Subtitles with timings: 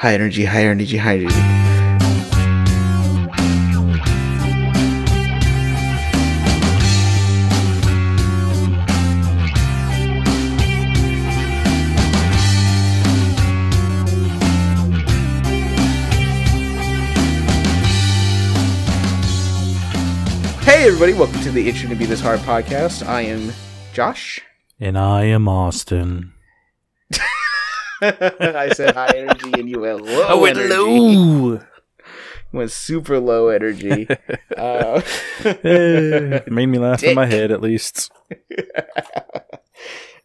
[0.00, 1.34] High energy, high energy, high energy.
[20.64, 23.06] Hey everybody, welcome to the It Shouldn't Be This Hard podcast.
[23.06, 23.52] I am
[23.92, 24.40] Josh.
[24.80, 26.32] And I am Austin.
[28.56, 30.74] I said high energy and you went low I went energy.
[30.74, 31.60] low.
[32.52, 34.08] Went super low energy.
[34.58, 35.00] uh,
[35.44, 38.10] Eh, made me laugh in my head at least.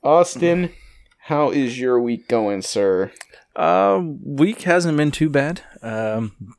[0.03, 0.71] Austin,
[1.19, 3.11] how is your week going, sir?
[3.55, 5.61] Um, week hasn't been too bad.
[5.83, 6.55] Um,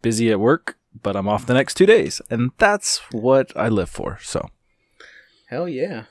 [0.00, 3.90] busy at work, but I'm off the next two days, and that's what I live
[3.90, 4.18] for.
[4.22, 4.48] So
[5.48, 6.04] Hell yeah.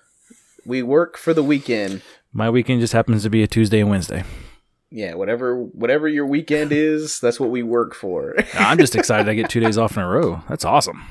[0.66, 2.04] We work for the weekend.
[2.34, 4.24] My weekend just happens to be a Tuesday and Wednesday.
[4.90, 8.36] Yeah, whatever whatever your weekend is, that's what we work for.
[8.54, 10.42] I'm just excited I get two days off in a row.
[10.50, 11.04] That's awesome.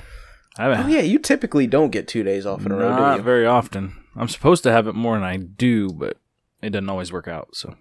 [0.59, 3.19] I oh yeah, you typically don't get two days off in a row, not do
[3.19, 3.25] you?
[3.25, 3.97] very often.
[4.17, 6.19] I'm supposed to have it more than I do, but
[6.61, 7.55] it doesn't always work out.
[7.55, 7.77] So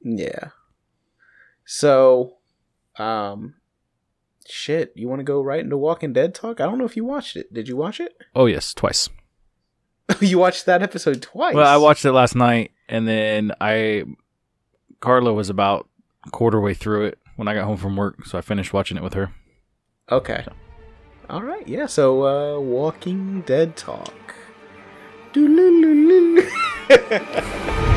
[0.00, 0.50] Yeah.
[1.64, 2.36] So,
[2.98, 3.54] um,
[4.48, 6.60] shit, you want to go right into Walking Dead talk?
[6.60, 7.52] I don't know if you watched it.
[7.52, 8.16] Did you watch it?
[8.34, 9.10] oh yes, twice.
[10.20, 11.54] you watched that episode twice.
[11.54, 14.04] Well, I watched it last night, and then I
[15.00, 15.88] Carla was about
[16.30, 19.02] quarter way through it when I got home from work, so I finished watching it
[19.02, 19.32] with her.
[20.10, 20.44] Okay.
[21.30, 21.66] All right.
[21.66, 21.86] Yeah.
[21.86, 24.34] So, uh, Walking Dead talk.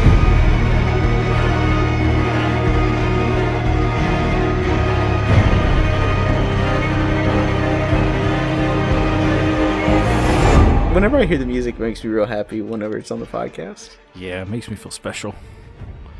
[10.95, 12.61] Whenever I hear the music, it makes me real happy.
[12.61, 13.97] Whenever it's on the podcast.
[14.15, 15.35] Yeah, it makes me feel special.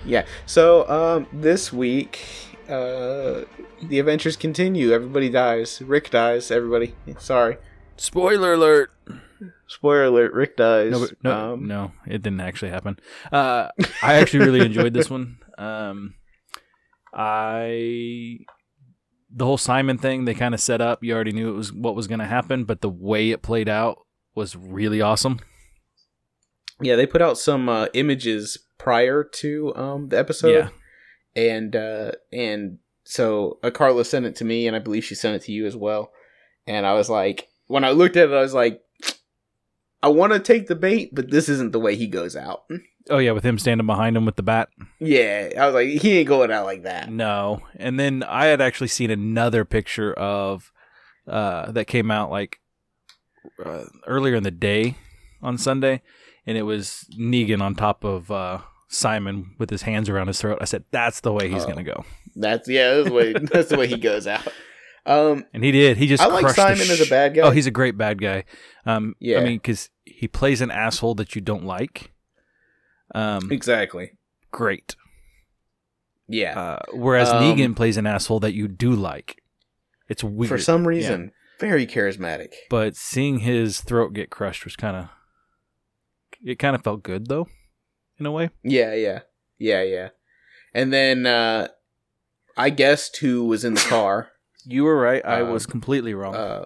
[0.06, 0.26] Yeah.
[0.46, 2.20] So um, this week,
[2.68, 3.46] uh,
[3.84, 4.92] the adventures continue.
[4.92, 5.82] Everybody dies.
[5.82, 6.52] Rick dies.
[6.52, 6.94] Everybody.
[7.20, 7.56] Sorry.
[7.96, 8.92] Spoiler alert!
[9.66, 10.34] Spoiler alert.
[10.34, 10.92] Rick dies.
[10.92, 13.00] No, but- no, um, no, it didn't actually happen.
[13.32, 13.70] Uh,
[14.04, 15.38] I actually really enjoyed this one.
[15.58, 16.16] Um,
[17.14, 18.40] I
[19.34, 21.02] the whole Simon thing they kind of set up.
[21.02, 23.70] You already knew it was what was going to happen, but the way it played
[23.70, 24.05] out
[24.36, 25.40] was really awesome.
[26.82, 30.70] Yeah, they put out some uh, images prior to um, the episode, Yeah.
[31.42, 35.36] and uh, and so uh, Carla sent it to me, and I believe she sent
[35.36, 36.12] it to you as well.
[36.68, 38.82] And I was like, when I looked at it, I was like,
[40.04, 42.64] I want to take the bait, but this isn't the way he goes out.
[43.10, 44.70] Oh yeah, with him standing behind him with the bat.
[45.00, 47.10] Yeah, I was like, he ain't going out like that.
[47.12, 47.62] No.
[47.76, 50.72] And then I had actually seen another picture of
[51.28, 52.60] uh, that came out like
[53.64, 54.96] uh, earlier in the day
[55.42, 56.02] on Sunday,
[56.46, 60.58] and it was Negan on top of uh, Simon with his hands around his throat.
[60.62, 61.68] I said, "That's the way he's Oh.
[61.68, 62.06] gonna go,"
[62.36, 64.48] That's yeah, that's the way that's the way he goes out.
[65.08, 65.98] Um, and he did.
[65.98, 67.42] He just I like Simon as a bad guy.
[67.42, 68.44] Oh, he's a great bad guy.
[68.88, 69.38] Um, Yeah.
[69.40, 72.12] I mean, because he plays an asshole that you don't like.
[73.14, 74.14] Um, exactly.
[74.52, 74.96] great.
[76.28, 76.60] Yeah.
[76.60, 79.44] Uh, whereas Um, Negan plays an asshole that you do like.
[80.10, 80.50] It's weird.
[80.50, 82.54] For some reason, very charismatic.
[82.70, 85.10] but seeing his throat get crushed was kind of
[86.44, 87.48] it kind of felt good though
[88.20, 89.20] in a way Yeah, yeah,
[89.58, 90.10] yeah, yeah.
[90.74, 91.70] And then uh,
[92.58, 94.30] I guessed who was in the car
[94.66, 96.66] you were right i Um, was completely wrong uh,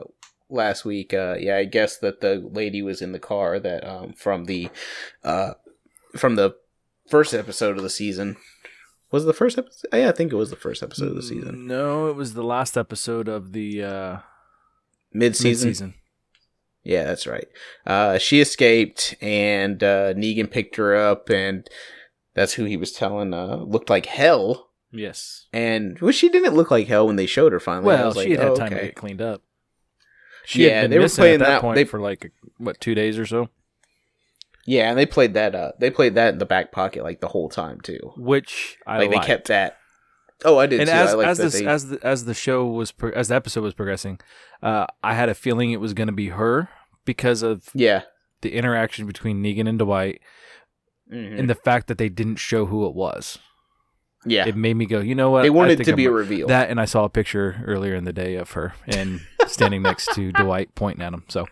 [0.49, 1.13] last week.
[1.13, 4.69] Uh, yeah, I guessed that the lady was in the car that um, from the
[5.23, 5.53] uh,
[6.17, 6.55] from the
[7.09, 8.37] first episode of the season.
[9.11, 9.87] Was it the first episode?
[9.91, 11.67] Yeah, I think it was the first episode of the season.
[11.67, 13.83] no it was the last episode of the
[15.13, 15.69] uh Mid season.
[15.69, 15.93] season
[16.83, 17.47] Yeah, that's right.
[17.85, 21.67] Uh, she escaped, and uh, Negan picked her up, and
[22.35, 24.69] that's who he was telling uh, looked like hell.
[24.91, 27.87] yes And well, she didn't look like hell when they showed her finally.
[27.87, 29.41] Well was like, she had had oh, time to get cleaned up
[30.45, 32.95] she Yeah, had they were playing at that, that- point they- for like what two
[32.95, 33.49] days or so
[34.65, 35.53] Yeah, and they played that.
[35.55, 38.13] Uh, they played that in the back pocket like the whole time too.
[38.15, 39.21] which i like liked.
[39.23, 39.78] they kept that.
[40.45, 40.93] Oh, I did and too.
[40.95, 43.61] as as that this they- as the as the show was pro- as the episode
[43.63, 44.19] was progressing
[44.63, 46.69] uh i had a feeling it was going to be her
[47.05, 48.03] because of yeah,
[48.41, 50.21] the interaction between negan and dwight
[51.11, 51.39] Mhm.
[51.39, 53.39] and the fact that they didn't show who it was
[54.25, 54.45] yeah.
[54.47, 55.41] it made me go, you know what?
[55.41, 56.47] they I wanted to I'm be a reveal.
[56.47, 60.13] that, and I saw a picture earlier in the day of her and standing next
[60.15, 61.23] to Dwight, pointing at him.
[61.29, 61.47] So,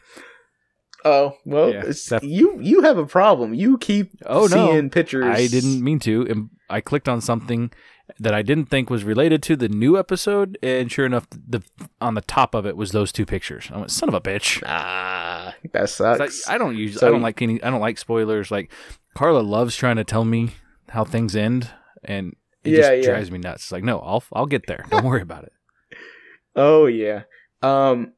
[1.05, 3.53] oh well, Yeah, you you have a problem.
[3.53, 4.89] You keep Oh, no.
[4.89, 5.25] pictures.
[5.25, 6.27] I didn't mean to.
[6.29, 7.71] And I clicked on something
[8.19, 11.61] that I didn't think was related to the new episode, and sure enough, the
[11.99, 13.69] on the top of it was those two pictures.
[13.73, 14.63] I went, son of a bitch.
[14.65, 16.47] Ah, that sucks.
[16.47, 16.99] I, I don't use.
[16.99, 17.61] So- I don't like any.
[17.61, 18.49] I don't like spoilers.
[18.51, 18.71] Like
[19.15, 20.51] Carla loves trying to tell me
[20.89, 21.69] how things end,
[22.03, 23.01] and It Yeah, just yeah.
[23.11, 23.63] drives me nuts.
[23.63, 24.85] It's like, no, I'll I'll get there.
[24.89, 25.53] Don't worry about it.
[26.59, 27.23] Oh yeah.
[27.61, 28.13] Um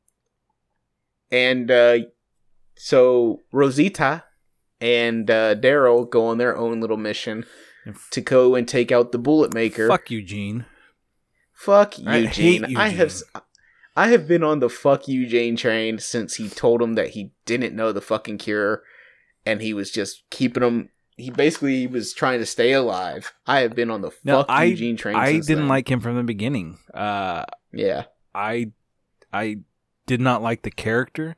[1.31, 1.97] and uh
[2.77, 4.23] so Rosita
[4.79, 7.45] and uh Daryl go on their own little mission
[8.11, 9.87] to go and take out the bullet maker.
[9.87, 10.65] Fuck Eugene.
[11.53, 12.75] Fuck I Eugene.
[12.77, 13.13] I have
[13.95, 17.75] I have been on the fuck Eugene train since he told him that he didn't
[17.75, 18.83] know the fucking cure
[19.45, 23.33] and he was just keeping him he basically was trying to stay alive.
[23.45, 25.67] I have been on the No, fuck I- Eugene train I didn't then.
[25.67, 26.77] like him from the beginning.
[26.93, 27.43] Uh,
[27.73, 28.05] Yeah.
[28.33, 28.71] I
[29.33, 29.57] I
[30.05, 31.35] did not like the character.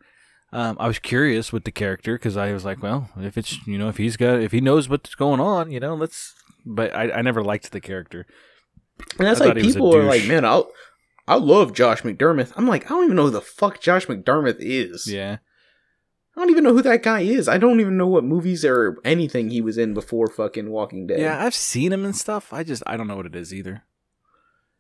[0.54, 3.78] Um, I was curious with the character because I was like, well, if it's you
[3.78, 6.36] know if he's got if he knows what's going on, you know, let's.
[6.66, 8.26] But I, I never liked the character.
[9.18, 10.62] And that's I like thought he was a people are like, man, I
[11.28, 12.52] I love Josh McDermitt.
[12.56, 15.08] I'm like, I don't even know who the fuck Josh McDermitt is.
[15.08, 15.38] Yeah,
[16.36, 17.48] I don't even know who that guy is.
[17.48, 21.20] I don't even know what movies or anything he was in before fucking Walking Dead.
[21.20, 22.52] yeah, I've seen him and stuff.
[22.52, 23.84] I just I don't know what it is either.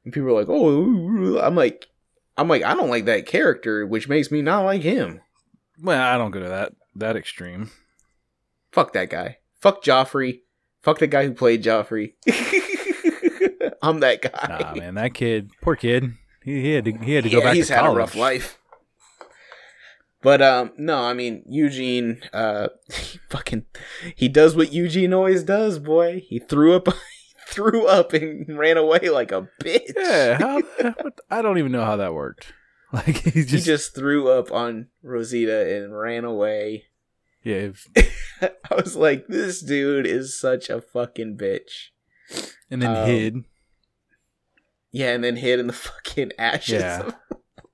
[0.04, 1.88] And people are like, oh, I'm like,
[2.38, 5.22] I'm like, I don't like that character, which makes me not like him.
[5.82, 7.72] Well, I don't go to that that extreme.
[8.72, 9.38] Fuck that guy.
[9.60, 10.42] Fuck Joffrey.
[10.82, 12.14] Fuck the guy who played Joffrey.
[13.82, 14.48] I'm that guy.
[14.60, 16.14] Nah, man, that kid, poor kid.
[16.44, 17.96] He, he had to he had to go yeah, back he's had college.
[17.96, 18.58] a rough life.
[20.22, 22.22] But um, no, I mean Eugene.
[22.32, 23.66] Uh, he fucking
[24.16, 26.24] he does what Eugene always does, boy.
[26.28, 26.94] He threw up, he
[27.48, 29.94] threw up and ran away like a bitch.
[29.96, 30.62] Yeah, how,
[31.30, 32.54] I don't even know how that worked.
[32.94, 36.86] Like he he just, just threw up on Rosita and ran away.
[37.44, 37.70] yeah,
[38.42, 41.90] I was like, this dude is such a fucking bitch.
[42.70, 43.44] and then Um, hid.
[44.92, 46.82] Yeah, and then hid in the fucking ashes.
[46.82, 47.12] Yeah.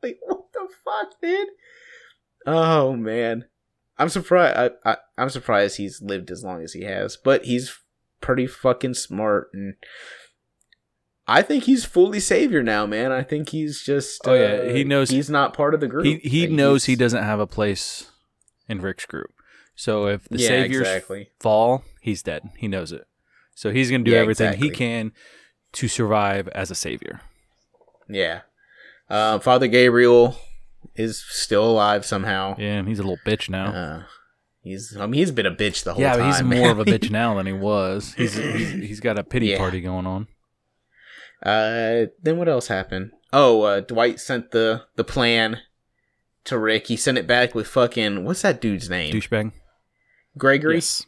[0.03, 1.47] like, what the fuck, dude?
[2.45, 3.45] Oh man,
[3.97, 4.55] I'm surprised.
[4.85, 7.75] I, I I'm surprised he's lived as long as he has, but he's
[8.21, 9.73] pretty fucking smart, and
[11.27, 13.11] I think he's fully savior now, man.
[13.11, 14.25] I think he's just.
[14.25, 16.05] Oh, yeah, uh, he knows- he's not part of the group.
[16.05, 18.09] He he knows he doesn't have a place
[18.69, 19.31] in Rick's group.
[19.75, 21.29] So if the yeah, saviors exactly.
[21.39, 22.49] fall, he's dead.
[22.57, 23.05] He knows it.
[23.55, 24.69] So he's gonna do Yeah, everything exactly.
[24.69, 25.11] he can
[25.73, 27.21] to survive as a savior.
[28.09, 28.41] Yeah.
[29.09, 30.35] Uh, Father Gabriel
[30.95, 32.55] is still alive somehow.
[32.57, 33.67] Yeah, and he's a little bitch now.
[33.67, 34.03] Uh,
[34.61, 36.19] he's I mean he's been a bitch the whole yeah, time.
[36.21, 38.13] Yeah, he's more of a bitch now than he was.
[38.15, 39.57] He's he's, he's got a pity Yeah.
[39.57, 40.27] party going on.
[41.43, 43.11] Uh, then what else happened?
[43.31, 45.59] Oh, uh, Dwight sent the the plan
[46.45, 46.87] to Rick.
[46.87, 49.13] He sent it back with fucking what's that dude's name?
[49.13, 49.51] Douchebag.
[50.37, 50.75] Gregory.
[50.75, 51.05] Yes.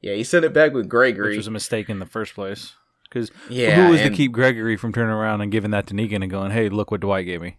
[0.00, 1.30] Yeah, he sent it back with Gregory.
[1.30, 2.72] Which was a mistake in the first place.
[3.04, 6.22] Because yeah, who was to keep Gregory from turning around and giving that to Negan
[6.22, 7.58] and going, "Hey, look what Dwight gave me."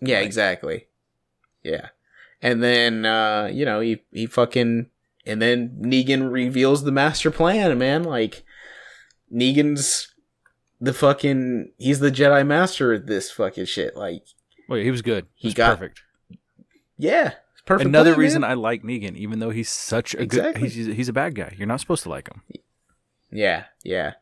[0.00, 0.86] Yeah, Like- exactly.
[1.62, 1.88] Yeah,
[2.42, 4.90] and then uh, you know he he fucking
[5.24, 7.78] and then Negan reveals the master plan.
[7.78, 8.42] Man, like
[9.32, 10.08] Negan's
[10.80, 13.96] the fucking he's the Jedi master at this fucking shit.
[13.96, 14.24] Like,
[14.68, 15.26] Wait, he was good.
[15.34, 16.02] He He got- perfect.
[16.96, 17.34] yeah,
[17.66, 17.88] perfect.
[17.88, 18.50] Another plan, reason man.
[18.50, 20.62] I like Negan, even though he's such a Exactly.
[20.62, 21.54] good, he's he's a bad guy.
[21.58, 22.42] You're not supposed to like him.
[23.30, 24.14] Yeah, yeah.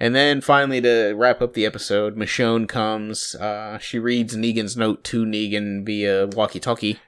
[0.00, 3.34] And then finally, to wrap up the episode, Michonne comes.
[3.34, 7.00] Uh, she reads Negan's note to Negan via walkie-talkie.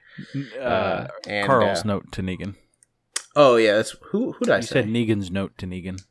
[0.58, 2.56] Uh, Uh, and Carl's uh, note to Negan.
[3.36, 4.32] oh yeah, that's who.
[4.32, 4.72] Who did I You say?
[4.74, 6.02] said Negan's note to Negan.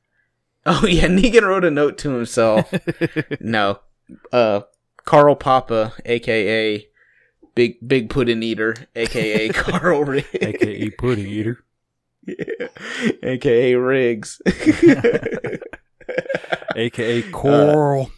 [0.83, 2.71] oh yeah, Negan wrote a note to himself.
[3.39, 3.79] no,
[4.31, 4.61] uh,
[5.03, 6.87] Carl Papa, aka
[7.55, 11.63] Big Big Pudding Eater, aka Carl Riggs, AKA Pudding Eater.
[12.27, 12.67] Yeah.
[13.23, 14.39] aka Riggs.
[16.75, 18.11] AKA Coral.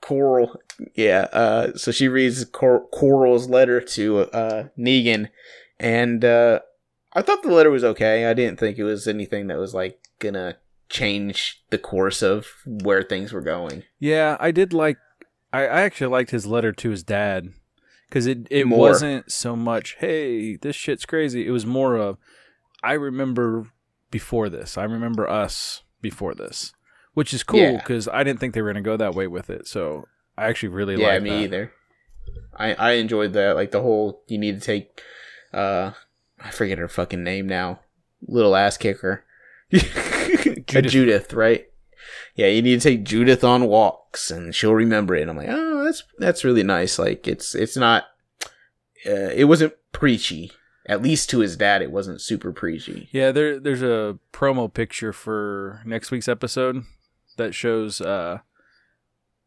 [0.00, 0.56] Coral.
[0.94, 1.26] Yeah.
[1.32, 5.30] Uh, so she reads Cor- Coral's letter to uh, Negan,
[5.80, 6.60] and uh,
[7.12, 8.26] I thought the letter was okay.
[8.26, 10.58] I didn't think it was anything that was like gonna
[10.92, 13.82] change the course of where things were going.
[13.98, 14.98] yeah, I did like.
[15.52, 17.48] I, I actually liked his letter to his dad
[18.08, 18.78] because it it More.
[18.78, 19.96] wasn't so much.
[19.98, 21.46] Hey, this shit's crazy.
[21.46, 22.16] It was more of.
[22.84, 23.66] I remember
[24.10, 24.76] before this.
[24.78, 26.72] I remember us before this,
[27.14, 27.76] which is cool Yeah.
[27.78, 29.66] because I didn't think they were gonna go that way with it.
[29.66, 30.06] So
[30.38, 31.42] I actually really yeah, like me that.
[31.42, 31.72] either.
[32.56, 33.54] I I enjoyed that.
[33.56, 35.00] Like the whole you need to take.
[35.52, 35.92] Uh,
[36.40, 37.80] I forget her fucking name now.
[38.26, 39.24] Little ass kicker.
[40.72, 40.92] Judith.
[40.92, 41.22] Judith.
[41.22, 41.66] Judith, right?
[42.34, 45.22] Yeah, you need to take Judith on walks, and she'll remember it.
[45.22, 46.98] And I'm like, oh, that's that's really nice.
[46.98, 48.04] Like it's it's not.
[49.06, 50.52] Uh, it wasn't preachy.
[50.86, 53.08] At least to his dad, it wasn't super preachy.
[53.12, 56.84] Yeah, there there's a promo picture for next week's episode
[57.36, 58.38] that shows uh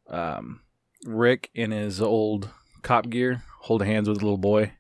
[0.10, 0.62] um
[1.06, 2.50] Rick in his old
[2.84, 4.72] cop gear holding hands with a little boy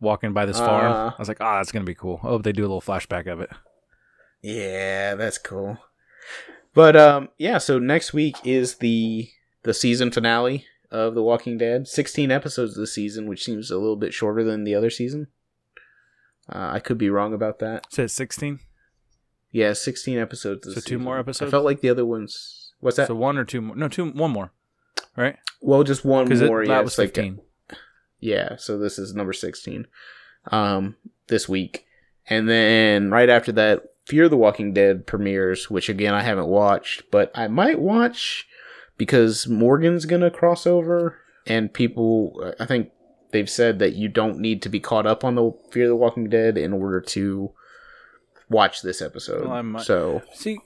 [0.00, 0.92] walking by this farm.
[0.92, 1.10] Uh.
[1.10, 2.20] I was like, ah, that's gonna be cool.
[2.22, 3.50] I hope they do a little flashback of it.
[4.42, 5.78] Yeah, that's cool.
[6.74, 7.58] But um, yeah.
[7.58, 9.30] So next week is the
[9.62, 11.88] the season finale of The Walking Dead.
[11.88, 15.28] Sixteen episodes this season, which seems a little bit shorter than the other season.
[16.48, 17.92] Uh, I could be wrong about that.
[17.92, 18.60] Says sixteen.
[19.50, 20.66] Yeah, sixteen episodes.
[20.66, 21.48] This So two more episodes?
[21.48, 22.72] I felt like the other ones.
[22.80, 23.08] What's that?
[23.08, 23.76] So one or two more?
[23.76, 24.10] No, two.
[24.10, 24.52] One more.
[25.16, 25.36] Right?
[25.62, 26.64] well, just one more.
[26.64, 27.34] that yeah, was it's like-
[28.20, 29.86] Yeah, so this is number 16
[30.50, 30.96] um
[31.28, 31.86] this week.
[32.28, 37.10] And then right after that, Fear the Walking Dead premieres, which again I haven't watched,
[37.10, 38.46] but I might watch
[38.96, 42.90] because Morgan's going to cross over and people I think
[43.32, 46.28] they've said that you don't need to be caught up on the Fear the Walking
[46.28, 47.50] Dead in order to
[48.48, 49.44] watch this episode.
[49.44, 50.60] Well, I might- so See,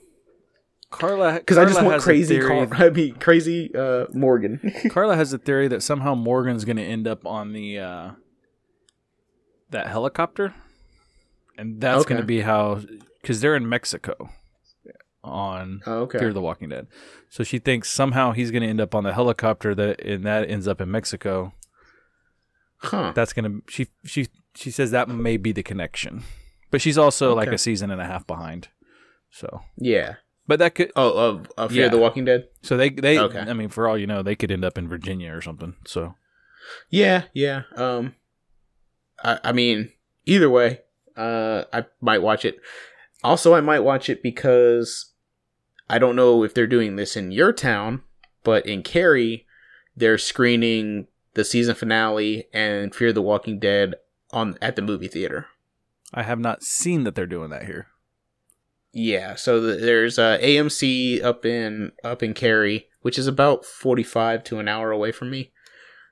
[0.91, 1.33] Carla.
[1.33, 4.71] because I just want has a crazy, theory- Car- I mean crazy uh, Morgan.
[4.91, 8.11] Carla has a theory that somehow Morgan's going to end up on the uh,
[9.71, 10.53] that helicopter,
[11.57, 12.81] and that's going to be how
[13.21, 14.29] because they're in Mexico
[15.23, 16.17] on Oh, okay.
[16.19, 16.87] Fear the Walking Dead.
[17.29, 20.49] So she thinks somehow he's going to end up on the helicopter that and that
[20.49, 21.53] ends up in Mexico.
[22.77, 23.11] Huh.
[23.15, 26.23] That's going to she she she says that may be the connection,
[26.71, 28.69] but she's also like a season and a half behind.
[29.29, 30.15] So, Yeah.
[30.47, 31.89] but that could Oh, of, of Fear Yeah.
[31.89, 32.47] the Walking Dead.
[32.63, 33.39] so they they Okay.
[33.39, 35.75] I mean for all you know they could end up in Virginia or something.
[35.85, 36.15] So
[36.89, 37.63] Yeah, yeah.
[37.75, 38.15] Um,
[39.23, 39.91] I, I mean,
[40.25, 40.79] either way,
[41.15, 42.57] uh, I might watch it.
[43.23, 45.13] Also, I might watch it because
[45.89, 48.01] I don't know if they're doing this in your town,
[48.43, 49.45] but in Cary,
[49.95, 53.95] they're screening the season finale and Fear the Walking Dead
[54.31, 55.47] on at the movie theater.
[56.13, 57.87] I have not seen that they're doing that here.
[58.93, 64.43] Yeah, so the, there's uh, AMC up in up in Cary, which is about 45
[64.45, 65.51] to an hour away from me.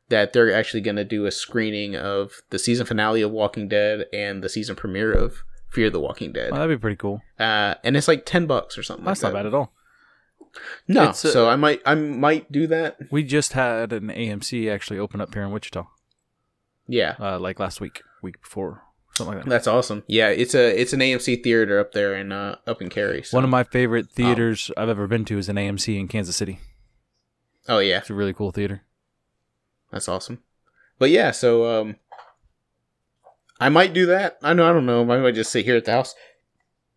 [0.08, 4.06] That they're actually going to do a screening of the season finale of Walking Dead
[4.12, 6.52] and the season premiere of Fear the Walking Dead.
[6.52, 7.22] Well, that'd be pretty cool.
[7.40, 9.06] Uh, and it's like 10 bucks or something.
[9.06, 9.44] That's like not that.
[9.44, 9.74] bad at all.
[10.88, 12.98] No, It's, uh, so I might I might do that.
[13.12, 15.86] We just had an AMC actually open up here in Wichita,
[16.88, 17.16] Yeah.
[17.20, 18.82] uh, like last week, week before,
[19.14, 19.50] something like that.
[19.50, 20.04] That's awesome.
[20.08, 23.22] Yeah, it's a it's an AMC theater up there in uh up in Cary.
[23.22, 23.38] So.
[23.38, 26.60] One of my favorite theaters I've ever been to is an AMC in Kansas City.
[27.68, 28.82] Oh yeah, It's a really cool theater.
[29.92, 30.42] That's awesome.
[30.98, 31.98] But yeah, so um
[33.60, 34.38] I might do that.
[34.42, 35.02] I know I don't know.
[35.02, 36.16] I might just sit here at the house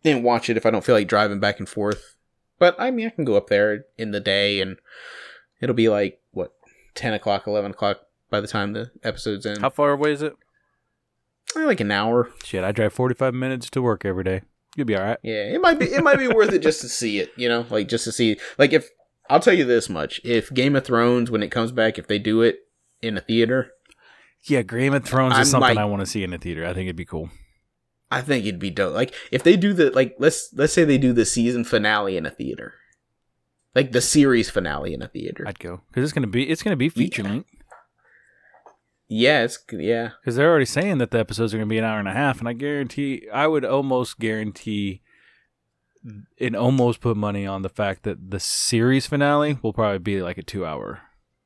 [0.03, 2.15] and watch it if I don't feel like driving back and forth.
[2.59, 4.77] But I mean I can go up there in the day and
[5.61, 6.53] it'll be like what,
[6.95, 9.59] ten o'clock, eleven o'clock by the time the episode's in.
[9.59, 10.35] How far away is it?
[11.55, 12.31] Eh, like an hour.
[12.43, 14.41] Shit, I drive 45 minutes to work every day.
[14.75, 15.19] You'll be all right.
[15.21, 17.65] Yeah, it might be it might be worth it just to see it, you know?
[17.69, 18.89] Like just to see like if
[19.29, 20.19] I'll tell you this much.
[20.23, 22.67] If Game of Thrones when it comes back, if they do it
[23.01, 23.71] in a theater,
[24.45, 26.65] Yeah, Game of Thrones I is something might- I want to see in a theater.
[26.65, 27.29] I think it'd be cool.
[28.11, 28.93] I think it'd be dope.
[28.93, 32.25] Like if they do the like let's let's say they do the season finale in
[32.25, 32.75] a theater.
[33.73, 35.45] Like the series finale in a theater.
[35.47, 37.49] I'd go because it's gonna be it's gonna be feature length
[39.15, 40.11] yeah, it's yeah.
[40.21, 42.39] because they're already saying that the episodes are gonna be an hour and a half,
[42.39, 45.01] and I guarantee I would almost guarantee
[46.39, 50.39] and almost put money on the fact that the series finale will probably be like
[50.39, 51.01] a two hour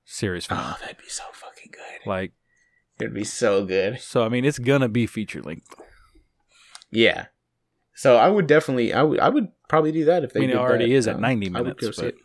[0.06, 0.76] series oh, finale.
[0.76, 2.10] Oh, that'd be so fucking good.
[2.10, 2.32] Like
[3.00, 4.00] It'd be so good.
[4.02, 5.74] so, I mean, it's gonna be feature length.
[6.92, 7.28] Yeah.
[7.94, 10.50] So I would definitely I would I would probably do that if I they mean,
[10.52, 10.96] it already that.
[10.96, 11.98] is at Um, ninety I would minutes.
[12.00, 12.16] But it.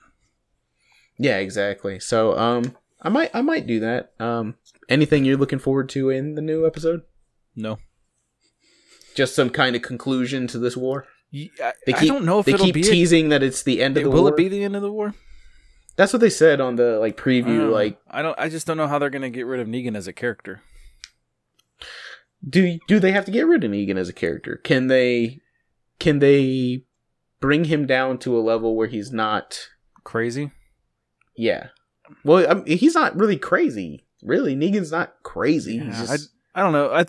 [1.19, 1.99] Yeah, exactly.
[2.00, 4.12] So um I might I might do that.
[4.21, 4.57] Um
[4.88, 7.02] anything you're looking forward to in the new episode?
[7.57, 7.79] no,
[9.14, 11.07] Just some kind of conclusion to this war?
[11.33, 12.81] Y- I, They I keep don't know if they it'll keep be.
[12.81, 14.25] a- teasing that it's the end of the will war.
[14.25, 15.14] Will it be the end of the war?
[15.97, 17.71] That's what they said on the like preview.
[17.71, 18.39] Like, I don't.
[18.39, 20.63] I just don't know how they're gonna get rid of Negan as a character.
[22.49, 24.57] do do they have to get rid of Negan as a character?
[24.65, 25.41] Can they
[25.99, 26.85] can they
[27.41, 29.69] bring him down to a level where he's not?
[30.05, 30.51] Crazy.
[31.37, 31.69] Yeah.
[32.25, 34.05] Well, I mean, he's not really crazy.
[34.23, 35.79] Really, Negan's not crazy.
[35.79, 36.91] He's Yeah, just- I don't know.
[36.93, 37.05] I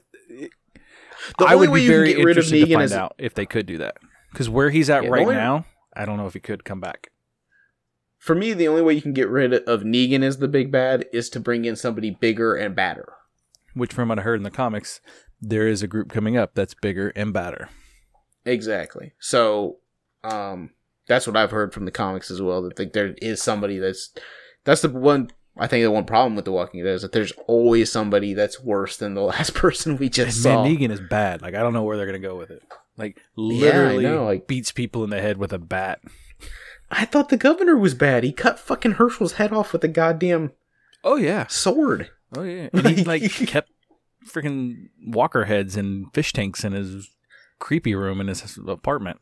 [1.40, 2.84] the I would way be you can very get rid of interested to Negan find
[2.86, 3.98] is out if they could do that.
[4.32, 6.80] Because where he's at Yeah, right only- now, I don't know if he could come
[6.80, 7.10] back.
[8.24, 8.54] For me.
[8.54, 11.40] The only way you can get rid of Negan as the big bad is to
[11.40, 13.14] bring in somebody bigger and badder.
[13.74, 15.02] Which, from what I heard in the comics,
[15.42, 17.70] there is a group coming up that's bigger and badder.
[18.46, 19.14] Exactly.
[19.20, 19.78] So,
[20.24, 20.72] um,
[21.08, 22.62] that's what I've heard from the comics as well.
[22.62, 24.14] That like, there is somebody that's
[24.64, 25.30] that's the one.
[25.56, 28.60] I think the one problem with The Walking Dead is that there's always somebody that's
[28.64, 30.64] worse than the last person we And saw.
[30.64, 30.76] man.
[30.76, 31.42] Negan is bad.
[31.42, 32.64] Like I don't know where they're gonna go with it.
[32.98, 36.00] Like Yeah, literally know, like- beats people in the head with a bat.
[36.94, 38.24] I thought the governor was bad.
[38.24, 40.52] He cut fucking Hershel's head off with a goddamn
[41.04, 41.48] Oh yeah.
[41.48, 42.10] sword.
[42.36, 42.70] Oh yeah.
[42.74, 43.70] And he like kept
[44.28, 47.10] freaking walker heads and fish tanks in his
[47.60, 49.20] creepy room in his apartment.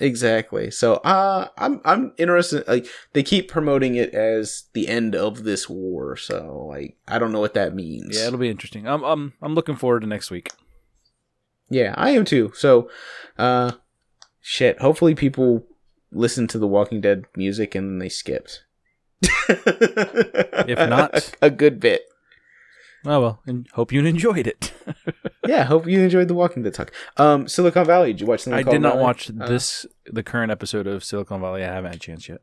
[0.00, 0.70] Exactly.
[0.70, 2.66] So, uh, I'm I'm interested.
[2.68, 6.16] Like they keep promoting it as the end of this war.
[6.16, 8.16] So, like, I don't know what that means.
[8.16, 8.86] Yeah, it'll be interesting.
[8.86, 10.50] I'm I'm I'm looking forward to next week.
[11.68, 12.52] Yeah, I am too.
[12.54, 12.88] So,
[13.38, 13.72] uh,
[14.40, 14.80] shit.
[14.80, 15.66] Hopefully, people
[16.12, 18.64] listen to the Walking Dead music and then they skipped.
[19.48, 22.02] If not- a, a good bit.
[23.06, 24.72] Oh well, and hope you enjoyed it.
[25.46, 26.92] Yeah, hope you enjoyed the Walking Dead talk.
[27.16, 28.12] Um, Silicon Valley.
[28.12, 28.46] Did you watch?
[28.48, 29.02] I did not Valley?
[29.02, 31.62] watch Uh, this the current episode of Silicon Valley.
[31.64, 32.42] I haven't had a chance yet.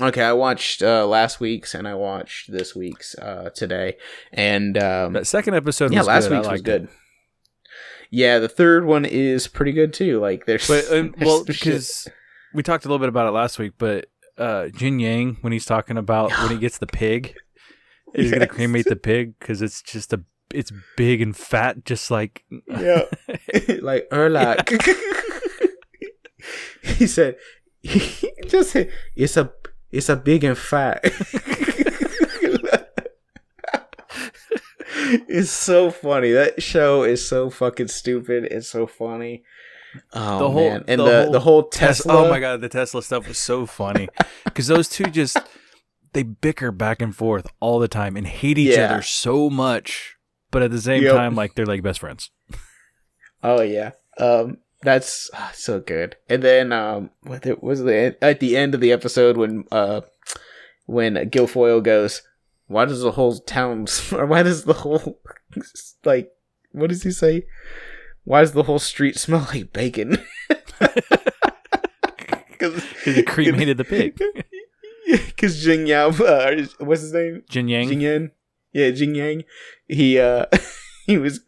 [0.00, 3.96] Okay, I watched uh, last week's and I watched this week's uh, today,
[4.32, 6.36] and um, That second episode yeah, was last good.
[6.36, 6.80] Week's was liked it.
[6.82, 6.88] good.
[8.12, 10.20] Yeah, the third one is pretty good too.
[10.20, 12.06] Like there's, But um, there's well, because
[12.54, 14.06] we talked a little bit about it last week, but
[14.38, 17.34] uh, Jin Yang when he's talking about when he gets the pig,
[18.14, 22.44] he's gonna cremate the pig because it's just a it's big and fat, just like
[22.68, 23.02] yeah,
[23.80, 24.82] like Erlich.
[26.82, 27.36] he said,
[27.82, 29.52] he just said, it's a
[29.90, 31.00] it's a big and fat.
[35.28, 36.32] it's so funny.
[36.32, 38.44] That show is so fucking stupid.
[38.44, 39.44] It's so funny.
[40.12, 42.26] Oh The whole- man, and the the whole the whole Tes- Tesla.
[42.26, 44.08] Oh my god, the Tesla stuff was so funny
[44.44, 45.36] because those two just
[46.12, 48.92] they bicker back and forth all the time and hate each Yeah.
[48.92, 50.16] other so much,
[50.50, 51.14] but at the same Yep.
[51.14, 52.30] time, like they're like best friends.
[53.42, 53.92] Oh yeah.
[54.18, 56.16] Um that's ah, so good.
[56.28, 60.02] And then um what the, was the at the end of the episode when uh
[60.86, 62.22] when Gilfoyle goes,
[62.66, 65.20] why does the whole town or why does the whole
[66.04, 66.30] like
[66.72, 67.46] what does he say?
[68.24, 70.18] Why does the whole street smell like bacon?
[72.60, 74.20] Because he cremated the pig.
[75.06, 77.42] Because Jing Yao, uh, what's his name?
[77.48, 77.88] Jin Yang.
[77.88, 78.30] Jing Yan.
[78.72, 79.44] Yeah, Jing Yang.
[79.88, 80.44] He uh
[81.06, 81.40] he was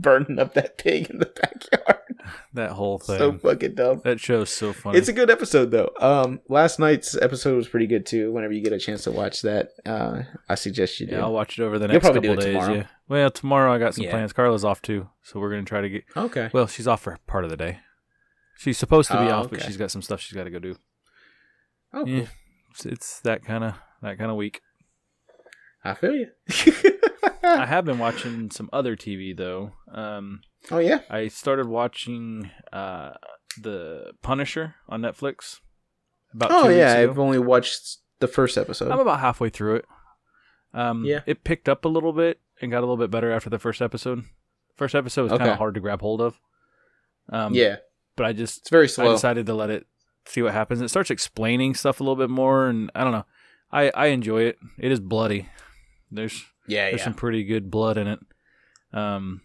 [0.00, 1.98] burning up that pig in the backyard.
[2.54, 3.18] that whole thing.
[3.18, 4.00] So fucking dumb.
[4.04, 4.98] that show's so funny.
[4.98, 5.90] It's a good episode though.
[6.00, 8.32] Um, last night's episode was pretty good too.
[8.32, 11.14] Whenever you get a chance to watch that, uh, I suggest you do.
[11.16, 12.54] yeah, I'll watch it over the You'll next probably couple do it days.
[12.54, 12.74] tomorrow.
[12.74, 12.86] Yeah.
[13.08, 14.10] Well, tomorrow I got some Yeah.
[14.12, 14.32] plans.
[14.32, 16.04] Carla's off too, so we're gonna try to get.
[16.16, 16.50] okay.
[16.52, 17.78] Well, she's off for part of the day.
[18.58, 20.58] She's supposed to be Oh, off, but she's got some stuff she's got to go
[20.58, 20.76] do.
[21.94, 22.28] Oh, Yeah, cool.
[22.72, 24.60] it's, it's that kind of that kind of week.
[25.82, 26.26] I feel you.
[27.42, 29.72] I have been watching some other TV though.
[29.92, 31.00] Um, oh yeah.
[31.10, 33.12] I started watching uh,
[33.60, 35.60] the Punisher on Netflix.
[36.32, 36.94] About Oh two yeah.
[36.94, 37.10] ago.
[37.10, 38.90] I've only watched the first episode.
[38.90, 39.84] I'm about halfway through it.
[40.72, 41.20] Um, Yeah.
[41.26, 43.82] it picked up a little bit and got a little bit better after the first
[43.82, 44.24] episode.
[44.76, 46.38] First episode was kind of hard to grab hold of.
[47.28, 47.76] Um, yeah,
[48.16, 49.10] but I just it's very slow.
[49.10, 49.86] I decided to let it
[50.26, 50.80] see what happens.
[50.80, 53.26] It starts explaining stuff a little bit more, and I don't know.
[53.70, 54.58] I I enjoy it.
[54.78, 55.48] It is bloody.
[56.10, 57.04] There's yeah, there's yeah.
[57.04, 58.18] some pretty good blood in it.
[58.92, 59.42] Um,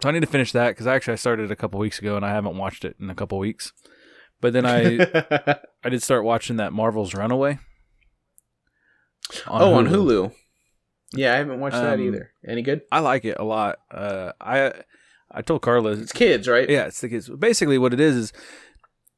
[0.00, 2.24] so I need to finish that because actually I started a couple weeks ago and
[2.24, 3.72] I haven't watched it in a couple weeks.
[4.40, 4.98] But then I
[5.84, 7.58] I did start watching that Marvel's Runaway.
[9.46, 10.34] oh, on Hulu.
[11.14, 12.32] Yeah, I haven't watched that Um, either.
[12.46, 12.82] Any good?
[12.90, 13.78] I like it a lot.
[13.90, 14.72] Uh, I
[15.30, 16.68] I told Carla It's kids, right?
[16.68, 17.28] Yeah, it's the kids.
[17.28, 18.32] Basically, what it is is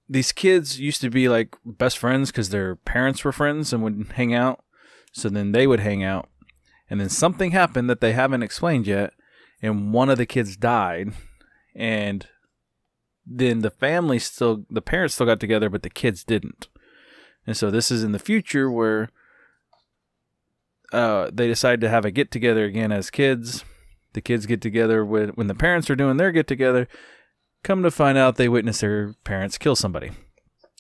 [0.09, 4.13] these kids used to be like best friends because their parents were friends and would
[4.15, 4.63] hang out.
[5.13, 6.29] So then they would hang out,
[6.95, 9.13] and then something happened that they haven't explained yet,
[9.61, 11.13] and one of the kids died,
[11.75, 12.29] and
[13.27, 16.69] then the family still, the parents still got together, but the kids didn't.
[17.49, 19.09] And so this is in the future where
[20.93, 23.65] uh, they decide to have a get together again as kids.
[24.13, 26.87] The kids get together when when the parents are doing their get together.
[27.65, 30.13] Come to find out, they witness their parents kill somebody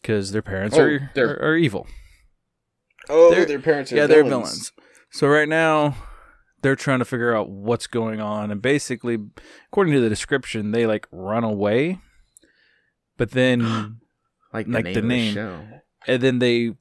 [0.01, 1.89] because their parents Oh, are, are are evil.
[3.09, 4.23] Oh, They're- their parents are yeah, villains.
[4.23, 4.73] they're villains.
[5.15, 5.95] So right now,
[6.63, 9.17] they're trying to figure out what's going on, and basically,
[9.69, 12.01] according to the description, they like run away,
[13.17, 13.61] but then
[14.53, 15.35] Like the Like name the name.
[15.35, 15.61] show.
[16.09, 16.75] and then they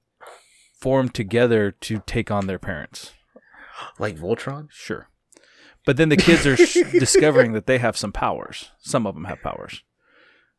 [0.79, 3.13] form together to take on their parents.
[3.99, 4.67] Like Voltron.
[4.71, 5.09] Sure.
[5.85, 8.71] But then the kids are sh- discovering that they have some powers.
[8.79, 9.83] Some of them have powers.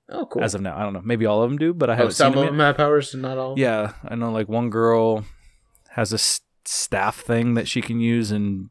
[0.09, 0.45] Oh, cool.
[0.45, 1.03] As of now, I don't know.
[1.05, 3.15] Maybe all of them do, but I oh, haven't some seen of them have powers,
[3.15, 3.59] and not all.
[3.59, 4.31] Yeah, I know.
[4.31, 5.25] Like one girl
[5.91, 6.19] has a
[6.65, 8.71] staff thing that she can use and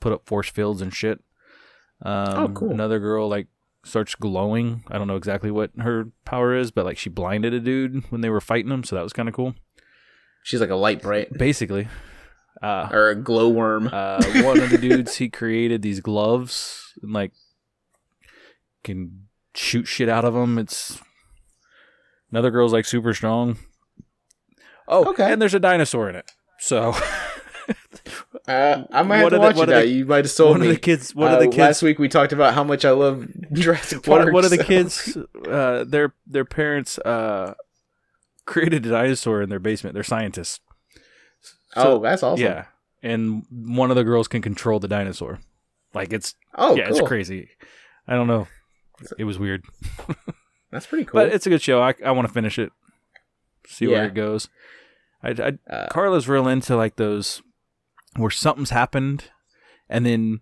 [0.00, 1.20] put up force fields and shit.
[2.04, 2.70] Um, Oh, cool.
[2.70, 3.46] Another girl like
[3.84, 4.84] starts glowing.
[4.88, 8.20] I don't know exactly what her power is, but like she blinded a dude when
[8.20, 9.54] they were fighting him, so that was kind of cool.
[10.44, 11.86] She's like a light bright Basically,
[12.62, 13.88] uh, or a glowworm.
[13.92, 17.32] uh, one of the dudes he created these gloves and like
[18.82, 20.58] can shoot shit out of them.
[20.58, 20.98] It's
[22.32, 23.58] another girl's like super strong.
[24.88, 25.32] Oh, Okay.
[25.32, 26.30] and there's a dinosaur in it.
[26.62, 26.94] So
[28.48, 29.78] Uh, I might have to the- watch what it now.
[29.80, 30.68] the- You might have sold one me.
[30.68, 31.14] of the kids.
[31.14, 31.58] One Uh, of the kids.
[31.58, 34.24] Last week we talked about how much I love Jurassic Park.
[34.24, 35.16] One, one of the kids,
[35.48, 37.54] uh, their their parents uh,
[38.44, 39.94] created a dinosaur in their basement.
[39.94, 40.58] They're scientists.
[41.76, 42.44] oh, that's awesome.
[42.44, 42.64] Yeah,
[43.02, 45.38] and one of the girls can control the dinosaur.
[45.94, 46.98] Like it's Oh, yeah, cool.
[46.98, 47.50] it's crazy.
[48.08, 48.48] I don't know.
[49.18, 49.64] It was weird,
[50.72, 51.20] That's pretty cool.
[51.20, 51.80] but it's a good show.
[51.80, 52.72] I I want to finish it,
[53.68, 54.48] see where it goes.
[55.22, 57.42] I, I uh, Carla's real into like those
[58.16, 59.24] where something's happened,
[59.88, 60.40] and then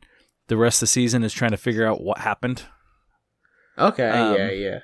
[0.48, 2.64] the rest of the season is trying to figure out what happened.
[3.78, 4.78] okay, um, yeah, yeah.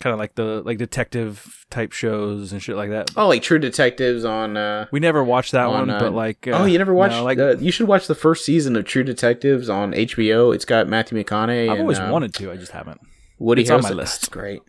[0.00, 3.10] Kind of like the like detective type shows and shit like that.
[3.16, 4.56] Oh, like True Detectives on.
[4.56, 7.16] uh We never watched that on, one, uh, but like, uh, Oh, you never watched?
[7.16, 10.54] no, like uh, you should watch the first season of True Detectives on HBO.
[10.54, 11.64] It's got Matthew McConaughey.
[11.64, 13.00] I've and, always uh, wanted to, I just haven't.
[13.40, 13.94] Woody it's on my Harrelson.
[13.96, 14.20] list.
[14.20, 14.62] That's great.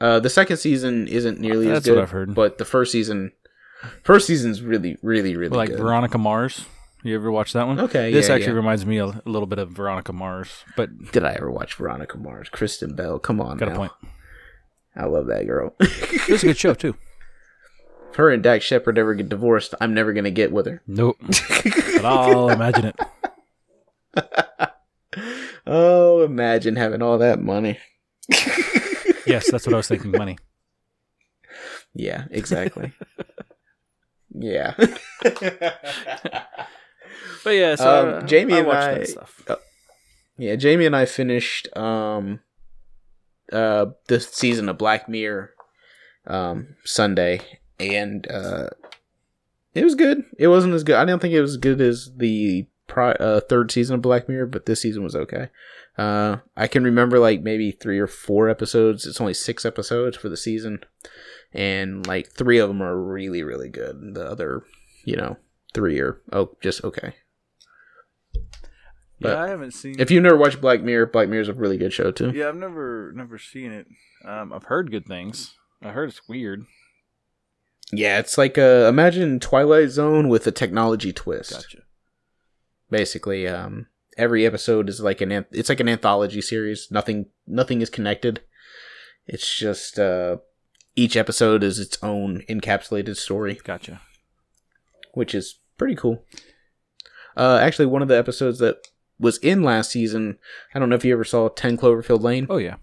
[0.00, 1.96] Uh, the second season isn't nearly as That's good.
[1.96, 2.34] what I've heard.
[2.34, 3.32] But the first season,
[4.02, 5.78] first season's really, really, really like good.
[5.78, 6.64] Veronica Mars.
[7.02, 7.78] You ever watch that one?
[7.80, 8.56] Okay, This yeah, actually yeah.
[8.56, 12.16] reminds me a, a little bit of Veronica Mars, but Did I ever watch Veronica
[12.16, 12.48] Mars?
[12.48, 13.18] Kristen Bell.
[13.18, 13.92] Come on, got a point.
[14.96, 15.74] I love that girl.
[15.80, 16.94] It was a good show too.
[18.10, 20.80] if her and Dax Shepard ever get divorced, I'm never gonna get with her.
[20.86, 21.16] Nope,
[21.64, 22.96] but I'll imagine it.
[25.66, 27.78] Oh, imagine having all that money.
[29.26, 30.10] Yes, that's what I was thinking.
[30.10, 30.36] Money.
[31.94, 32.92] Yeah, exactly.
[34.34, 34.74] Yeah.
[37.42, 39.42] But yeah, so Um, uh, Jamie I and watched I- that stuff.
[40.38, 42.40] Yeah, Jamie and I finished um
[43.52, 45.52] uh the season of Black Mirror
[46.26, 47.40] um Sunday
[47.78, 48.70] and uh
[49.74, 50.24] it was good.
[50.38, 50.96] It wasn't as good.
[50.96, 54.02] I do not think it was as good as the pri- uh, third season of
[54.02, 55.48] Black Mirror, but this season was okay.
[55.98, 59.06] Uh I can remember like maybe 3 or 4 episodes.
[59.06, 60.80] It's only 6 episodes for the season
[61.54, 63.96] and like 3 of them are really really good.
[63.96, 64.64] And the other,
[65.04, 65.36] you know,
[65.72, 67.14] 3 are oh just okay.
[69.20, 69.96] but yeah, I haven't seen.
[69.98, 72.30] If you've never watched Black Mirror, Black Mirror's a really good show too.
[72.34, 73.86] yeah, I've never never seen it.
[74.24, 75.54] Um, I've heard good things.
[75.82, 76.64] I heard it's weird.
[77.92, 81.52] Yeah, it's like uh imagine Twilight Zone with a technology twist.
[81.52, 81.78] Gotcha.
[82.90, 83.86] Basically, um
[84.16, 86.88] every episode is like an anth- it's like an anthology series.
[86.90, 88.40] Nothing nothing is connected.
[89.26, 90.38] It's just uh
[90.96, 94.00] each episode is its own encapsulated story, Gotcha.
[95.12, 96.24] which is pretty cool.
[97.36, 98.76] Uh actually one of the episodes that
[99.18, 100.38] was in last season,
[100.74, 102.46] I don't know if you ever saw 10 Cloverfield Lane.
[102.50, 102.76] Oh yeah.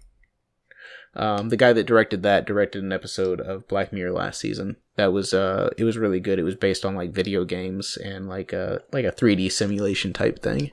[1.14, 4.76] Um, the guy that directed that directed an episode of Black Mirror last season.
[4.96, 6.38] That was uh, it was really good.
[6.38, 10.38] It was based on like video games and like a like a 3D simulation type
[10.42, 10.70] thing.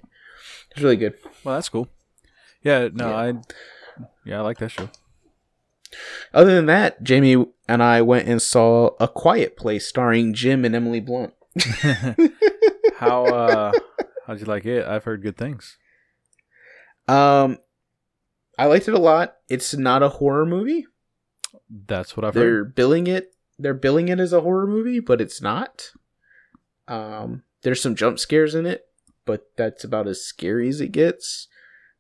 [0.72, 1.16] It's really good.
[1.44, 1.90] Well, that's cool.
[2.64, 2.88] Yeah.
[2.94, 3.16] No, Yeah.
[3.18, 3.34] I.
[4.24, 4.90] Yeah, I like that show.
[6.34, 10.76] Other than that, Jamie and I went and saw A Quiet Place starring Jim and
[10.76, 11.34] Emily Blunt.
[12.98, 13.72] How uh
[14.28, 14.86] how'd you like it?
[14.86, 15.78] I've heard good things.
[17.08, 17.58] Um,
[18.58, 19.36] I liked it a lot.
[19.50, 20.86] It's not a horror movie.
[21.70, 22.76] That's what I've they're heard.
[22.76, 25.92] billing it they're billing it as a horror movie but it's not
[26.88, 28.86] um there's some jump scares in it
[29.26, 31.48] but that's about as scary as it gets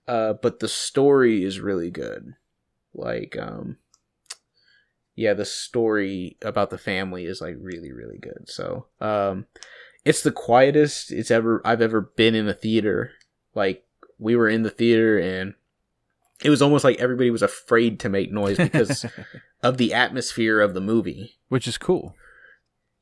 [0.07, 2.33] uh but the story is really good
[2.99, 3.77] like um
[5.15, 9.45] yeah the story about the family is like really really good so um
[10.05, 13.11] it's the quietest it's ever i've ever been in a theater
[13.55, 13.85] like
[14.17, 15.53] we were in the theater and
[16.43, 19.05] it was almost like everybody was afraid to make noise because
[19.63, 21.37] of the atmosphere of the movie.
[21.49, 22.15] Which is cool.